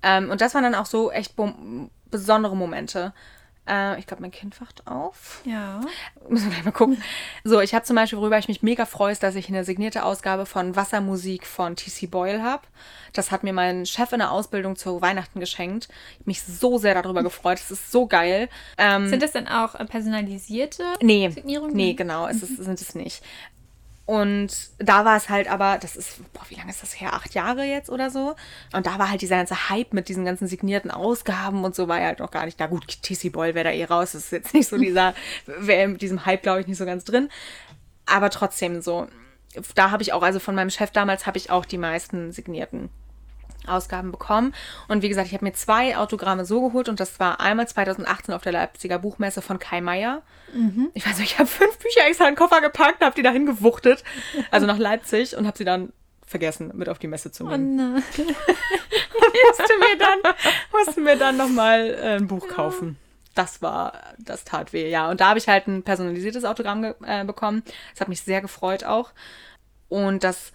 [0.03, 1.35] Ähm, und das waren dann auch so echt
[2.11, 3.13] besondere Momente.
[3.69, 5.41] Äh, ich glaube, mein Kind wacht auf.
[5.45, 5.81] Ja.
[6.29, 7.01] Müssen wir gleich mal gucken.
[7.45, 10.05] So, ich habe zum Beispiel, worüber ich mich mega freue, ist, dass ich eine signierte
[10.05, 12.07] Ausgabe von Wassermusik von T.C.
[12.07, 12.63] Boyle habe.
[13.13, 15.89] Das hat mir mein Chef in der Ausbildung zu Weihnachten geschenkt.
[16.15, 17.59] Ich hab mich so sehr darüber gefreut.
[17.59, 18.49] Das ist so geil.
[18.79, 21.77] Ähm, Sind das dann auch äh, personalisierte Nee, Signierungen?
[21.77, 23.23] nee, genau, es ist, sind es nicht.
[24.05, 27.15] Und da war es halt aber, das ist, boah, wie lange ist das her?
[27.15, 28.35] Acht Jahre jetzt oder so?
[28.73, 32.01] Und da war halt dieser ganze Hype mit diesen ganzen signierten Ausgaben und so war
[32.01, 32.59] ja halt noch gar nicht.
[32.59, 34.13] Na gut, TC Boyle wäre da eh raus.
[34.13, 35.15] Das ist jetzt nicht so dieser,
[35.47, 37.29] wäre mit diesem Hype, glaube ich, nicht so ganz drin.
[38.05, 39.07] Aber trotzdem so.
[39.75, 42.91] Da habe ich auch, also von meinem Chef damals habe ich auch die meisten signierten
[43.67, 44.55] Ausgaben bekommen.
[44.89, 48.35] Und wie gesagt, ich habe mir zwei Autogramme so geholt und das war einmal 2018
[48.35, 50.23] auf der Leipziger Buchmesse von Kai Meier.
[50.95, 53.23] Ich weiß nicht, ich habe fünf Bücher extra in den Koffer gepackt und habe die
[53.23, 54.05] dahin gewuchtet,
[54.51, 55.93] also nach Leipzig und habe sie dann
[56.27, 57.77] vergessen, mit auf die Messe zu Oh nehmen.
[57.77, 58.03] nein.
[58.17, 60.35] musste mir dann,
[60.73, 62.99] musste mir dann nochmal äh, ein Buch kaufen.
[63.35, 65.11] Das war, das tat weh, ja.
[65.11, 67.63] Und da habe ich halt ein personalisiertes Autogramm äh, bekommen.
[67.93, 69.11] Das hat mich sehr gefreut auch.
[69.89, 70.53] Und das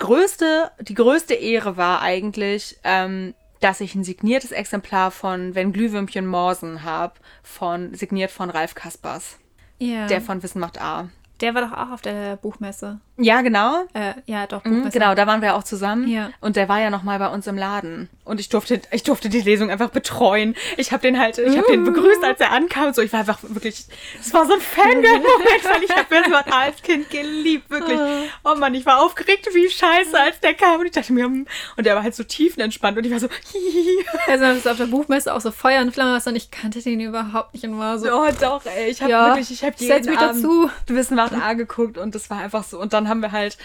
[0.00, 6.26] größte, die größte Ehre war eigentlich, ähm, dass ich ein signiertes Exemplar von Wenn Glühwürmchen
[6.26, 9.38] morsen habe, von, signiert von Ralf Kaspers.
[9.78, 10.06] Ja.
[10.08, 11.08] Der von Wissen macht A.
[11.40, 13.00] Der war doch auch auf der Buchmesse.
[13.22, 13.84] Ja, genau.
[13.92, 14.90] Äh, ja, doch, Mhm.
[14.90, 16.08] Genau, da waren wir auch zusammen.
[16.08, 16.30] Ja.
[16.40, 18.08] Und der war ja noch mal bei uns im Laden.
[18.24, 20.54] Und ich durfte, ich durfte die Lesung einfach betreuen.
[20.76, 22.92] Ich habe den halt, ich habe den begrüßt, als er ankam.
[22.94, 23.86] So, ich war einfach wirklich,
[24.20, 27.98] es war so ein Fangirl-Moment, weil ich habe A als Kind geliebt, wirklich.
[28.44, 30.80] Oh Mann, ich war aufgeregt wie Scheiße, als der kam.
[30.80, 31.46] Und ich dachte mir, hm.
[31.76, 32.96] und der war halt so tiefenentspannt.
[32.96, 34.06] Und ich war so, hihihi.
[34.28, 36.80] Also das ist auf der Buchmesse auch so Feuer und Flamme was und ich kannte
[36.80, 38.08] den überhaupt nicht und war so.
[38.12, 40.70] Oh doch, ey, ich habe Ja, wirklich, ich habe jeden Abend dazu.
[40.86, 42.80] Wissen macht A geguckt und das war einfach so.
[42.80, 43.58] Und dann haben wir halt,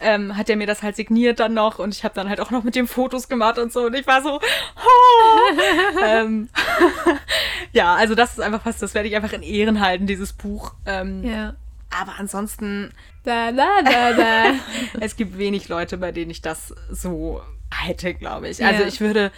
[0.00, 2.50] ähm, hat er mir das halt signiert dann noch und ich habe dann halt auch
[2.50, 5.58] noch mit dem Fotos gemacht und so und ich war so, oh.
[6.04, 6.48] ähm,
[7.72, 10.74] ja, also das ist einfach was, das werde ich einfach in Ehren halten, dieses Buch.
[10.86, 11.54] Ähm, Ja.
[11.94, 12.90] Aber ansonsten,
[13.24, 14.44] Da, da, da, da.
[15.00, 18.64] es gibt wenig Leute, bei denen ich das so hätte, glaube ich.
[18.64, 18.88] Also Ja.
[18.88, 19.30] ich würde,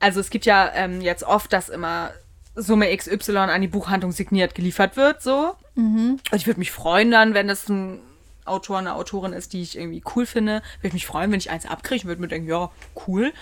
[0.00, 2.10] also es gibt ja ähm, jetzt oft, dass immer
[2.56, 5.54] Summe XY an die Buchhandlung signiert geliefert wird, so.
[5.76, 8.00] Und ich würde mich freuen dann, wenn das ein
[8.46, 10.62] Autor, eine Autorin ist, die ich irgendwie cool finde.
[10.78, 12.70] Würde ich mich freuen, wenn ich eins abkriege und würde mir denken, ja,
[13.06, 13.32] cool.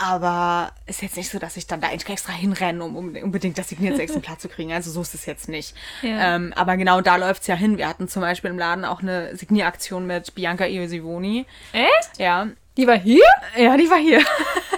[0.00, 4.00] Aber ist jetzt nicht so, dass ich dann da extra hinrenne, um unbedingt das signierte
[4.02, 4.72] Exemplar zu kriegen.
[4.72, 5.74] Also so ist es jetzt nicht.
[6.02, 6.36] Ja.
[6.36, 7.78] Ähm, aber genau da läuft es ja hin.
[7.78, 11.46] Wir hatten zum Beispiel im Laden auch eine Signieraktion mit Bianca Iosivoni.
[11.72, 12.18] Echt?
[12.18, 12.48] Ja.
[12.76, 13.24] Die war hier?
[13.56, 14.22] Ja, die war hier.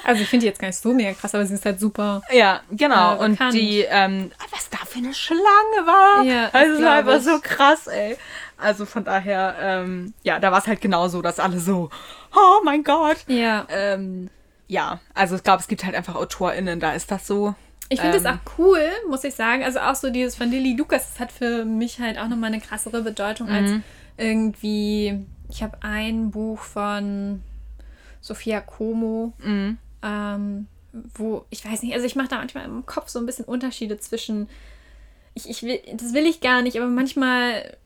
[0.03, 2.23] Also ich finde die jetzt gar nicht so mega krass, aber sie ist halt super.
[2.33, 3.17] Ja, genau.
[3.17, 5.41] Äh, und die, ähm, was da für eine Schlange
[5.85, 6.25] war.
[6.25, 8.17] Ja, das also es war einfach so krass, ey.
[8.61, 11.91] Also von daher, ähm, ja, da war es halt genauso, dass alle so,
[12.35, 13.19] oh mein Gott.
[13.27, 13.67] Ja.
[13.71, 14.29] Ähm,
[14.69, 17.55] ja, also ich glaube, es gibt halt einfach AutorInnen, da ist das so.
[17.89, 19.65] Ich finde Ähm, auch cool, muss ich sagen.
[19.65, 22.61] Also auch so dieses von Lilly Lukas, das hat für mich halt auch nochmal eine
[22.61, 23.53] krassere Bedeutung Mhm.
[23.55, 23.71] als
[24.17, 27.43] irgendwie, ich habe ein Buch von
[28.21, 29.79] Sophia Como, Mhm.
[30.03, 30.67] ähm,
[31.15, 33.99] wo, ich weiß nicht, also ich mache da manchmal im Kopf so ein bisschen Unterschiede
[33.99, 34.49] zwischen,
[35.35, 37.77] ich, ich will, das will ich gar nicht, aber manchmal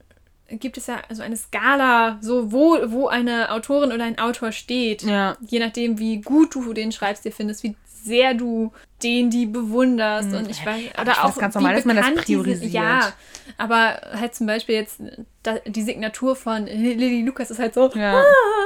[0.50, 5.02] gibt es ja so eine Skala, so wo, wo eine Autorin oder ein Autor steht.
[5.02, 5.36] Ja.
[5.40, 8.70] Je nachdem, wie gut du den schreibst, dir findest, wie sehr du
[9.02, 10.32] den, die bewunderst.
[10.34, 12.72] Und ich weiß, Aber oder ich auch ganz normal, dass man das bekannt diese- priorisiert.
[12.74, 13.12] ja,
[13.56, 15.00] aber halt zum Beispiel jetzt
[15.42, 17.90] da, die Signatur von Lilly Lukas ist halt so.
[17.94, 18.22] Ja.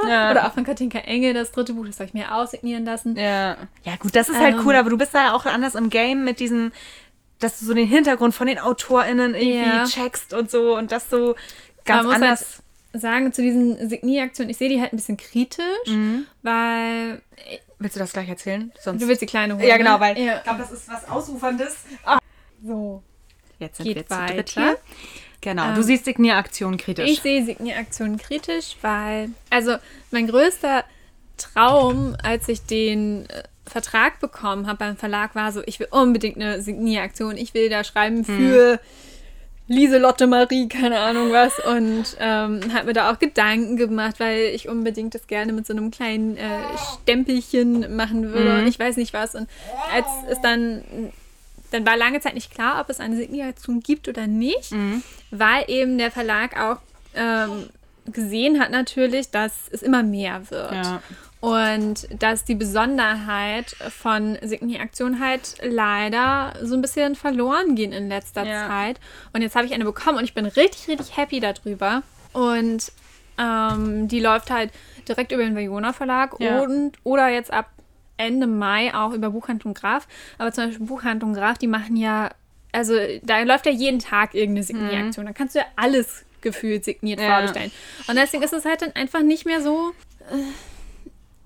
[0.09, 0.31] ja.
[0.31, 3.15] Oder auch von Katinka Engel, das dritte Buch, das habe ich mir aussignieren lassen.
[3.15, 3.55] Ja.
[3.83, 4.61] Ja, gut, das ist halt Ähm.
[4.65, 6.73] cool, aber du bist da ja auch anders im Game mit diesen,
[7.39, 9.85] dass du so den Hintergrund von den AutorInnen irgendwie Ja.
[9.85, 11.35] checkst und so und das so
[11.89, 12.39] ganz Man muss anders.
[12.93, 16.25] halt sagen, zu diesen Signieraktionen, ich sehe die halt ein bisschen kritisch, Mhm.
[16.41, 17.21] weil
[17.81, 18.71] Willst du das gleich erzählen?
[18.81, 19.65] Sonst du willst die kleine holen.
[19.65, 19.99] Ja, genau, ne?
[20.01, 20.37] weil Ja.
[20.37, 21.77] ich glaube, das ist was Ausuferndes.
[22.63, 23.01] So.
[23.59, 24.77] Jetzt sind Geht wir zu dritt hier.
[25.41, 27.09] Genau, Ähm, du siehst Signieraktionen kritisch.
[27.09, 29.77] Ich sehe Signieraktionen kritisch, weil, also
[30.11, 30.83] mein größter
[31.37, 36.35] Traum, als ich den äh, Vertrag bekommen habe beim Verlag, war so, ich will unbedingt
[36.35, 37.37] eine Signieraktion.
[37.37, 38.79] Ich will da schreiben für
[39.69, 41.53] Lieselotte Marie, keine Ahnung was.
[41.59, 45.73] Und ähm, habe mir da auch Gedanken gemacht, weil ich unbedingt das gerne mit so
[45.73, 46.41] einem kleinen äh,
[47.01, 49.35] Stempelchen machen würde und ich weiß nicht was.
[49.35, 49.47] Und
[49.93, 50.83] als es dann
[51.71, 54.73] dann war lange Zeit nicht klar, ob es eine Signieraktion gibt oder nicht,
[55.29, 56.77] weil eben der Verlag auch
[57.13, 57.69] ähm,
[58.11, 60.71] gesehen hat natürlich, dass es immer mehr wird.
[60.71, 61.01] Ja.
[61.41, 68.43] Und dass die Besonderheit von Signieraktionen halt leider so ein bisschen verloren gehen in letzter
[68.45, 68.67] Ja.
[68.67, 68.99] Zeit.
[69.31, 72.03] Und jetzt habe ich eine bekommen und ich bin richtig, richtig happy darüber.
[72.33, 72.91] Und
[73.37, 74.71] ähm, die läuft halt
[75.07, 76.59] direkt über den Vajona Verlag Ja.
[76.59, 77.69] und oder jetzt ab
[78.17, 80.07] Ende Mai auch über Buchhandlung Graf.
[80.37, 82.31] Aber zum Beispiel Buchhandlung Graf, die machen ja,
[82.73, 85.25] also da läuft ja jeden Tag irgendeine Signieraktion.
[85.25, 87.25] Da kannst du ja alles gefühlt signiert Mhm.
[87.25, 87.35] Ja.
[87.37, 87.71] vorbestellen.
[88.09, 89.91] Und deswegen ist es halt dann einfach nicht mehr so.
[90.29, 90.35] Äh,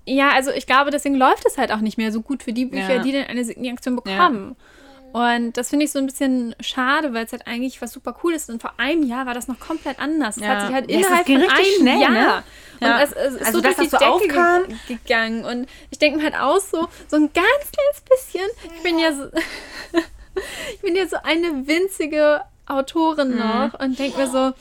[0.06, 2.66] ja, also ich glaube, deswegen läuft es halt auch nicht mehr so gut für die
[2.66, 3.02] Bücher, Ja.
[3.02, 4.56] die dann eine Signieraktion bekommen.
[5.12, 8.34] Und das finde ich so ein bisschen schade, weil es halt eigentlich was super cool
[8.34, 8.50] ist.
[8.50, 10.36] Und vor einem Jahr war das noch komplett anders.
[10.36, 10.48] Es Ja.
[10.48, 12.10] hat sich halt Ja, innerhalb ging von richtig einem schnell, Jahr.
[12.10, 12.42] ne?
[12.80, 12.96] Ja.
[12.96, 14.62] Und es, es ist Also, so dass durch die das Decke aufkam?
[14.88, 15.44] ge gegangen.
[15.44, 18.48] Und ich denke mir halt aus, so, so ein ganz kleines bisschen.
[18.76, 19.26] Ich bin ja so,
[20.74, 23.38] ich bin ja so eine winzige Autorin Mhm.
[23.38, 24.52] noch und denke mir so,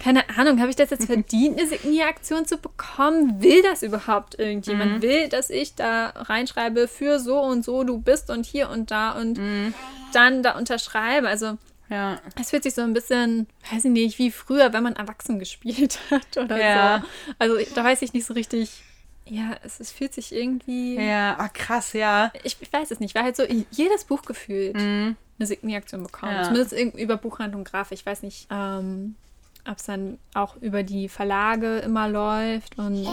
[0.00, 3.42] keine Ahnung, habe ich das jetzt verdient, eine Signieraktion zu bekommen?
[3.42, 4.96] Will das überhaupt irgendjemand?
[4.98, 5.02] Mhm.
[5.02, 9.12] Will, dass ich da reinschreibe, für so und so du bist und hier und da
[9.12, 9.74] und Mhm.
[10.12, 11.28] dann da unterschreibe?
[11.28, 12.18] Also, ja.
[12.40, 15.98] es fühlt sich so ein bisschen, weiß ich nicht, wie früher, wenn man erwachsen gespielt
[16.10, 17.02] hat oder Ja.
[17.26, 17.34] so.
[17.38, 18.82] Also, da weiß ich nicht so richtig.
[19.24, 20.96] Ja, es, es fühlt sich irgendwie.
[20.96, 22.32] Ja, ah, krass, ja.
[22.42, 26.32] Ich, ich weiß es nicht, weil halt so jedes Buch gefühlt eine Signieraktion bekommen.
[26.34, 26.42] Ja.
[26.42, 27.92] Zumindest irgendwie über Buchhandlung Graf.
[27.92, 29.14] Ich weiß nicht, ähm,
[29.68, 32.78] ob es dann auch über die Verlage immer läuft.
[32.78, 33.06] Und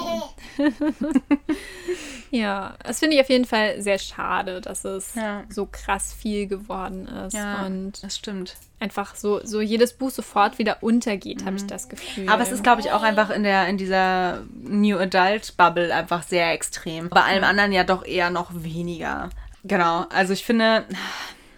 [2.32, 5.43] ja, das finde ich auf jeden Fall sehr schade, dass es Ja.
[5.50, 7.34] so krass viel geworden ist.
[7.34, 8.56] Ja, Und das stimmt.
[8.80, 12.24] einfach so, so jedes Buch sofort wieder untergeht, habe ich das Gefühl.
[12.26, 12.30] Mhm.
[12.30, 16.24] Aber es ist, glaube ich, auch einfach in der in dieser New Adult Bubble einfach
[16.24, 17.10] sehr extrem.
[17.10, 19.30] Bei allem anderen ja doch eher noch weniger.
[19.64, 20.06] Genau.
[20.10, 20.86] Also ich finde,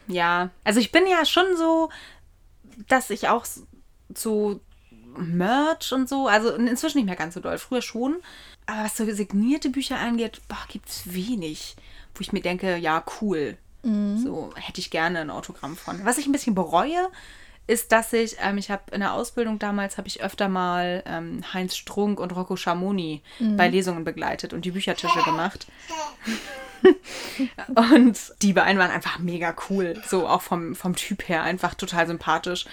[0.07, 1.89] ja, also ich bin ja schon so,
[2.87, 3.45] dass ich auch
[4.15, 4.59] so
[5.17, 8.17] Merch und so, also inzwischen nicht mehr ganz so doll, früher schon.
[8.65, 11.75] Aber was so signierte Bücher angeht, gibt es wenig,
[12.15, 13.57] wo ich mir denke, ja, cool.
[13.83, 16.05] So hätte ich gerne ein Autogramm von.
[16.05, 17.09] Was ich ein bisschen bereue,
[17.67, 21.41] ist, dass ich, ähm, ich habe in der Ausbildung damals, habe ich öfter mal ähm,
[21.53, 25.67] Heinz Strunk und Rocco Schamoni bei Lesungen begleitet und die Büchertische gemacht.
[27.75, 30.01] und die beiden waren einfach mega cool.
[30.07, 32.65] So auch vom, vom Typ her einfach total sympathisch.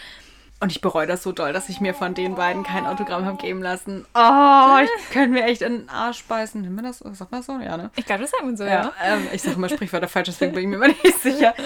[0.60, 3.36] Und ich bereue das so doll, dass ich mir von den beiden kein Autogramm habe
[3.36, 4.04] geben lassen.
[4.14, 6.60] Oh, ich könnte mir echt in den Arsch beißen.
[6.60, 6.98] Nehmen wir das?
[6.98, 7.58] Sagt man das so?
[7.60, 7.90] Ja, ne?
[7.94, 8.92] ich glaube, das sagen wir so, Ja, ja.
[9.02, 11.54] ähm, ich sage immer Sprichwörter falsch, deswegen bin ich mir immer nicht sicher.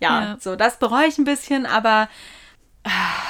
[0.00, 0.36] Ja, Ja.
[0.40, 2.08] so, das bereue ich ein bisschen, aber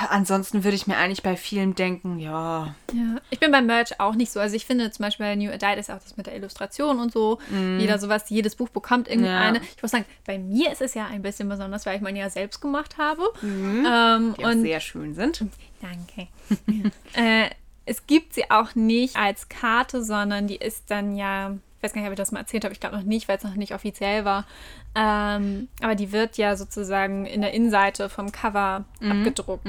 [0.08, 4.14] ansonsten würde ich mir eigentlich bei vielen denken, ja, Ja, ich bin beim Merch auch
[4.14, 4.40] nicht so.
[4.40, 7.12] Also ich finde zum Beispiel bei New Adult ist auch das mit der Illustration und
[7.12, 7.38] so.
[7.78, 9.52] Jeder sowas, jedes Buch bekommt irgendwie Ja.
[9.54, 12.30] Ich muss sagen, bei mir ist es ja ein bisschen besonders, weil ich meine ja
[12.30, 13.22] selbst gemacht habe.
[13.42, 15.44] Ähm, die auch und sehr schön sind.
[15.80, 16.28] danke.
[17.14, 17.50] äh,
[17.84, 22.00] es gibt sie auch nicht als Karte, sondern die ist dann ja, ich weiß gar
[22.00, 23.74] nicht, ob ich das mal erzählt habe, ich glaube noch nicht, weil es noch nicht
[23.74, 24.46] offiziell war.
[24.94, 29.66] Ähm, aber die wird ja sozusagen in der Innenseite vom Cover abgedruckt.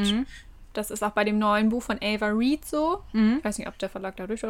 [0.73, 3.01] Das ist auch bei dem neuen Buch von Ava Reed so.
[3.13, 4.41] Ich weiß nicht, ob der Verlag dadurch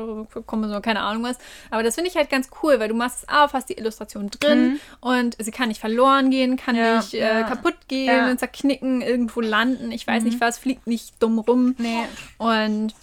[0.45, 1.37] kommen soll, keine Ahnung was.
[1.69, 4.29] Aber das finde ich halt ganz cool, weil du machst es auf, hast die Illustration
[4.29, 7.43] drin und sie kann nicht verloren gehen, kann Ja, nicht äh, ja.
[7.43, 8.37] kaputt gehen, Ja.
[8.37, 9.91] zerknicken, irgendwo landen.
[9.91, 11.75] Ich weiß nicht was, fliegt nicht dumm rum.
[11.77, 12.03] Nee.
[12.37, 12.93] Und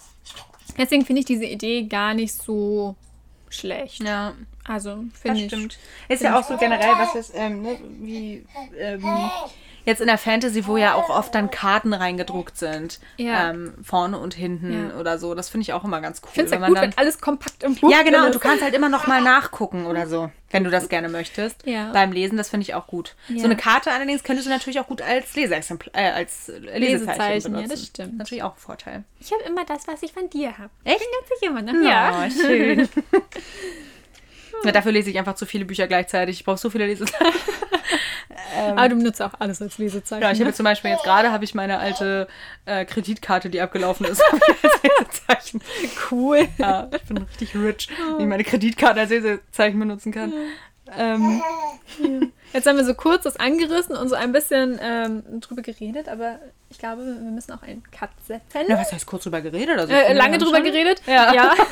[0.78, 2.94] deswegen finde ich diese Idee gar nicht so
[3.50, 4.02] schlecht.
[4.02, 4.34] Ja,
[4.64, 5.46] Also finde ich.
[5.46, 5.78] stimmt.
[6.08, 8.46] Ist ja auch so generell, was ist, ähm, ne, wie,
[8.78, 9.02] ähm,
[9.84, 13.00] jetzt in der Fantasy, wo ja auch oft dann Karten reingedruckt sind.
[13.16, 13.50] Ja.
[13.50, 14.96] Ähm, vorne und hinten Ja.
[14.98, 15.34] oder so.
[15.34, 16.28] Das finde ich auch immer ganz cool.
[16.28, 18.26] Ich finde es halt gut, dann- wenn alles kompakt im Buch Ja, genau.
[18.26, 21.66] Und du kannst halt immer noch mal nachgucken oder so, wenn du das gerne möchtest.
[21.66, 21.92] Ja.
[21.92, 23.14] Beim Lesen, das finde ich auch gut.
[23.28, 23.38] Ja.
[23.38, 27.32] So eine Karte allerdings könntest du natürlich auch gut als Leseexemplar, äh, als Lesezeichen, Lesezeichen,
[27.52, 27.68] ja, benutzen.
[27.70, 28.18] das stimmt.
[28.18, 29.04] Natürlich auch ein Vorteil.
[29.20, 30.70] Ich habe immer das, was ich von dir habe.
[30.84, 31.00] Echt?
[31.00, 31.84] Ich bin ganz sicher, Mann.
[31.84, 32.24] Ja.
[32.26, 32.88] Oh, schön.
[34.64, 36.38] ja, dafür lese ich einfach zu viele Bücher gleichzeitig.
[36.40, 37.34] Ich brauche so viele Lesezeichen.
[38.66, 40.22] Aber du benutzt auch alles als Lesezeichen.
[40.22, 40.54] Ja, ich habe ne?
[40.54, 42.28] zum Beispiel jetzt gerade habe ich meine alte
[42.66, 45.62] äh, Kreditkarte, die abgelaufen ist, als Lesezeichen.
[46.10, 46.46] cool.
[46.58, 50.32] Ja, ich bin richtig rich, wenn ich meine Kreditkarte als Lesezeichen benutzen kann.
[50.98, 51.40] Ähm,
[52.52, 56.40] Jetzt haben wir so kurz das angerissen und so ein bisschen ähm, drüber geredet, aber
[56.68, 58.66] ich glaube, wir müssen auch einen Cut setzen.
[58.68, 59.78] Na, was heißt kurz drüber geredet?
[59.78, 61.00] Also, Äh, ja lange drüber schon- geredet?
[61.06, 61.32] Ja.
[61.32, 61.54] ja.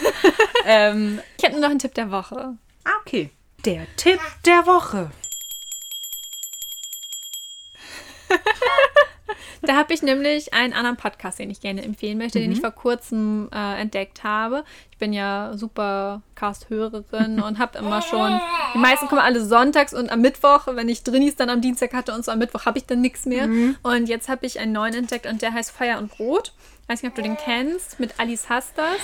[0.71, 2.55] Ähm, Ich habe nur noch einen Tipp der Woche.
[2.89, 3.31] Ah, okay.
[3.65, 5.11] Der Tipp der Woche.
[9.63, 12.71] Da habe ich nämlich einen anderen Podcast, den ich gerne empfehlen möchte, den ich vor
[12.71, 14.65] kurzem äh, entdeckt habe.
[14.93, 18.41] Ich bin ja super Cast-Hörerin und habe immer schon,
[18.75, 22.15] die meisten kommen alle sonntags und am Mittwoch, wenn ich Drinis dann am Dienstag hatte
[22.15, 23.49] und so am Mittwoch habe ich dann nichts mehr.
[23.83, 26.53] Und jetzt habe ich einen neuen entdeckt und der heißt Feuer und Brot.
[26.83, 29.01] Ich weiß nicht, ob du den kennst, mit Alice Hastas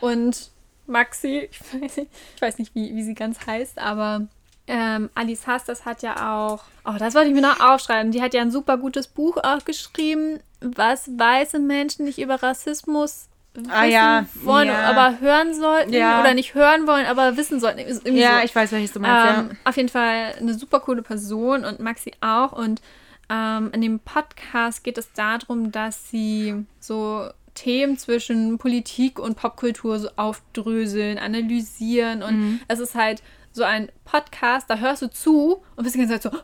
[0.00, 0.50] und
[0.90, 4.26] Maxi, ich weiß nicht, ich weiß nicht wie, wie sie ganz heißt, aber
[4.66, 8.34] ähm, Alice Hastas hat ja auch, oh, das wollte ich mir noch aufschreiben, die hat
[8.34, 13.26] ja ein super gutes Buch auch geschrieben, was weiße Menschen nicht über Rassismus
[13.68, 14.82] Ah, wissen ja, wollen, ja.
[14.88, 16.20] aber hören sollten Ja.
[16.20, 17.80] oder nicht hören wollen, aber wissen sollten.
[18.16, 18.44] Ja, so.
[18.44, 19.50] ich weiß, welches du meinst.
[19.50, 22.52] Ähm, Auf jeden Fall eine super coole Person und Maxi auch.
[22.52, 22.80] Und
[23.28, 27.28] ähm, in dem Podcast geht es darum, dass sie so
[27.60, 32.22] Themen zwischen Politik und Popkultur so aufdröseln, analysieren.
[32.22, 32.60] Und Mhm.
[32.68, 33.22] es ist halt
[33.52, 36.38] so ein Podcast, da hörst du zu und bist die ganze Zeit so,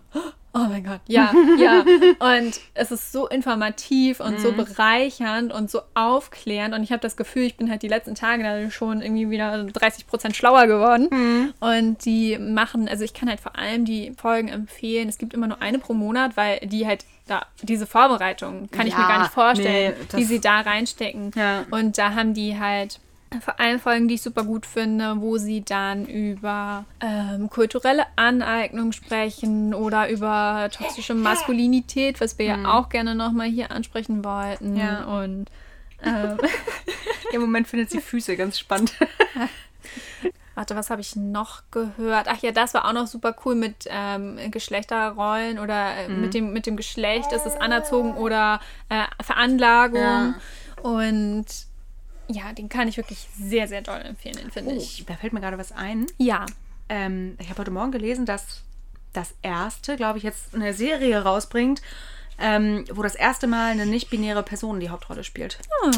[0.54, 1.80] oh mein Gott, ja, ja.
[2.18, 4.38] Und es ist so informativ und Mhm.
[4.38, 6.74] so bereichernd und so aufklärend.
[6.74, 9.64] Und ich habe das Gefühl, ich bin halt die letzten Tage da schon irgendwie wieder
[9.64, 11.08] 30 Prozent schlauer geworden.
[11.10, 11.54] Mhm.
[11.60, 15.08] Und die machen, also ich kann halt vor allem die Folgen empfehlen.
[15.08, 18.94] Es gibt immer nur eine pro Monat, weil die halt da, diese Vorbereitung kann ich
[18.94, 21.32] mir Ja, gar nicht vorstellen, nee, die sie da reinstecken.
[21.34, 21.64] Ja.
[21.70, 23.00] Und da haben die halt
[23.40, 28.92] vor allem Folgen, die ich super gut finde, wo sie dann über ähm, kulturelle Aneignung
[28.92, 34.72] sprechen oder über toxische Maskulinität, was wir ja auch gerne nochmal hier ansprechen wollten.
[34.72, 34.76] Mhm.
[34.78, 35.04] Ja.
[35.20, 35.46] Und
[36.02, 36.38] ähm,
[37.32, 38.92] Im Moment findet sie Füße ganz spannend.
[40.54, 42.28] Warte, was habe ich noch gehört?
[42.30, 46.20] Ach ja, das war auch noch super cool mit ähm, Geschlechterrollen oder äh, Mhm.
[46.22, 47.30] mit, dem, mit dem Geschlecht.
[47.32, 50.00] Ist es anerzogen oder äh, Veranlagung?
[50.00, 50.34] Ja.
[50.82, 51.44] Und
[52.28, 55.04] ja, den kann ich wirklich sehr, sehr doll empfehlen, den finde ich.
[55.06, 56.06] Da fällt mir gerade was ein.
[56.18, 56.46] Ja.
[56.88, 58.62] Ähm, ich habe heute Morgen gelesen, dass
[59.12, 61.82] das erste, glaube ich, jetzt eine Serie rausbringt,
[62.38, 65.58] ähm, wo das erste Mal eine nicht-binäre Person die Hauptrolle spielt.
[65.84, 65.90] Oh.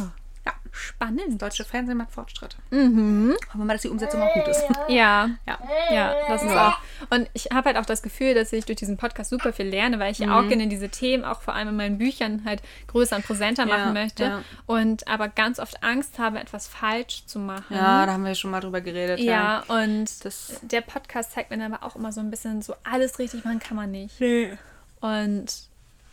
[0.79, 1.41] Spannend.
[1.43, 2.57] Deutsche Fernsehen macht Fortschritte.
[2.70, 3.35] Mhm.
[3.49, 4.62] Hoffen wir mal, dass die Umsetzung auch gut ist.
[4.89, 5.59] Ja, Ja.
[5.93, 6.79] ja, das ist auch.
[7.11, 9.99] Und ich habe halt auch das Gefühl, dass ich durch diesen Podcast super viel lerne,
[9.99, 10.49] weil ich ja auch Mhm.
[10.49, 13.93] gerne diese Themen, auch vor allem in meinen Büchern, halt größer und präsenter Ja, machen
[13.93, 14.22] möchte.
[14.24, 14.43] ja.
[14.66, 17.74] Und aber ganz oft Angst habe, etwas falsch zu machen.
[17.76, 19.18] Ja, da haben wir schon mal drüber geredet.
[19.20, 22.74] Ja, und Das- der Podcast zeigt mir dann aber auch immer so ein bisschen so,
[22.85, 24.20] alles richtig machen kann man nicht.
[24.20, 24.57] Nee.
[25.01, 25.47] Und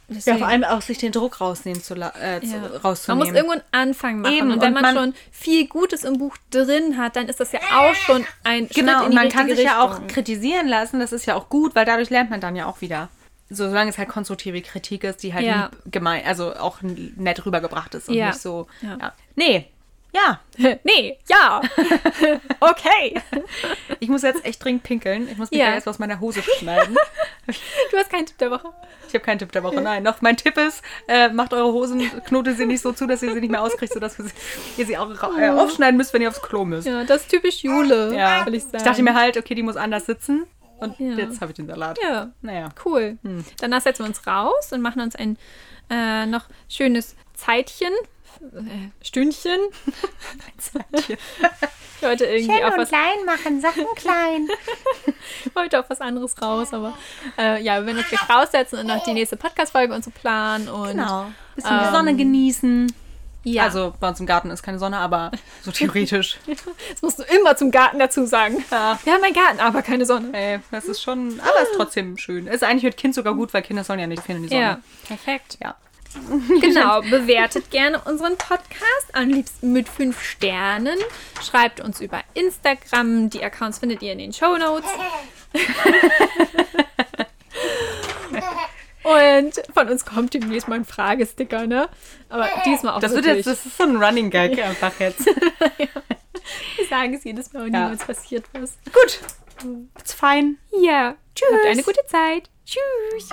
[0.07, 2.59] Ja, deswegen, vor allem auch sich den Druck rausnehmen zu, äh, zu ja.
[2.59, 3.27] man rauszunehmen.
[3.27, 4.33] muss irgendwo einen Anfang machen.
[4.33, 7.39] Eben, und wenn und man, man- schon viel Gutes im Buch drin hat, dann ist
[7.39, 10.07] das ja auch schon ein Schritt Genau, in und man kann sich ja auch Richtung.
[10.07, 13.09] kritisieren lassen, das ist ja auch gut, weil dadurch lernt man dann ja auch wieder.
[13.49, 15.69] So, solange es halt konstruktive Kritik ist, die halt Ja.
[15.85, 18.27] gemein, also auch nett rübergebracht ist und Ja.
[18.27, 18.67] nicht so.
[18.81, 18.97] Ja.
[18.99, 19.13] Ja.
[19.35, 19.67] Nee,
[20.15, 20.39] ja,
[20.83, 21.61] nee, ja.
[22.61, 23.21] okay.
[23.99, 25.27] ich muss jetzt echt dringend pinkeln.
[25.29, 25.73] Ich muss mich Ja.
[25.73, 26.95] erst aus meiner Hose schneiden.
[27.91, 28.69] Du hast keinen Tipp der Woche.
[29.07, 29.79] Ich habe keinen Tipp der Woche.
[29.79, 33.21] Nein, noch mein Tipp ist, äh, macht eure Hosen, knotet sie nicht so zu, dass
[33.21, 34.31] ihr sie nicht mehr auskriegt, sodass ihr sie,
[34.77, 36.87] ihr sie auch äh, aufschneiden müsst, wenn ihr aufs Klo müsst.
[36.87, 38.47] Ja, das ist typisch Jule, Ja.
[38.47, 38.75] ich sagen.
[38.77, 40.47] Ich dachte mir halt, okay, die muss anders sitzen.
[40.79, 41.13] Und Ja.
[41.17, 41.99] jetzt habe ich den Salat.
[42.01, 42.69] Ja, Naja.
[42.83, 43.19] cool.
[43.21, 43.45] Hm.
[43.61, 45.37] Danach setzen wir uns raus und machen uns ein
[45.91, 47.91] äh, noch schönes Zeitchen,
[49.01, 49.59] Stündchen.
[50.57, 51.17] Zeitchen.
[51.97, 54.49] Ich wollte irgendwie auf was, klein machen, Sachen klein.
[55.55, 56.93] heute auf was anderes raus, aber
[57.37, 60.67] äh, ja, wir werden uns gleich raussetzen und noch die nächste Podcast-Folge und so planen.
[60.67, 61.27] Und, Genau.
[61.55, 62.93] Bisschen die Ähm, Sonne genießen.
[63.43, 65.31] Ja, Also bei uns im Garten ist keine Sonne, aber
[65.63, 66.37] so theoretisch.
[66.91, 68.63] das musst du immer zum Garten dazu sagen.
[68.69, 68.99] ja.
[69.03, 70.29] Wir haben einen Garten, aber keine Sonne.
[70.33, 72.47] Ey, das ist schon, aber ist trotzdem schön.
[72.47, 74.61] Ist eigentlich mit Kind sogar gut, weil Kinder sollen ja nicht viel in die Sonne.
[74.61, 75.57] Ja, perfekt.
[75.63, 75.75] Ja.
[76.61, 80.97] Genau, bewertet gerne unseren Podcast, am liebsten mit fünf Sternen.
[81.43, 84.89] Schreibt uns über Instagram, die Accounts findet ihr in den Show Notes.
[89.03, 91.89] Und von uns kommt demnächst mal ein Fragesticker, ne?
[92.29, 95.25] Aber diesmal auch Das wird jetzt, das ist so ein Running Gag einfach jetzt.
[96.77, 97.81] Wir sagen es jedes Mal und Ja.
[97.83, 98.77] niemals passiert was.
[98.91, 99.19] Gut.
[99.99, 100.55] It's fine.
[100.81, 101.47] Ja, Tschüss.
[101.53, 102.49] habt eine gute Zeit.
[102.65, 103.29] Tschüss.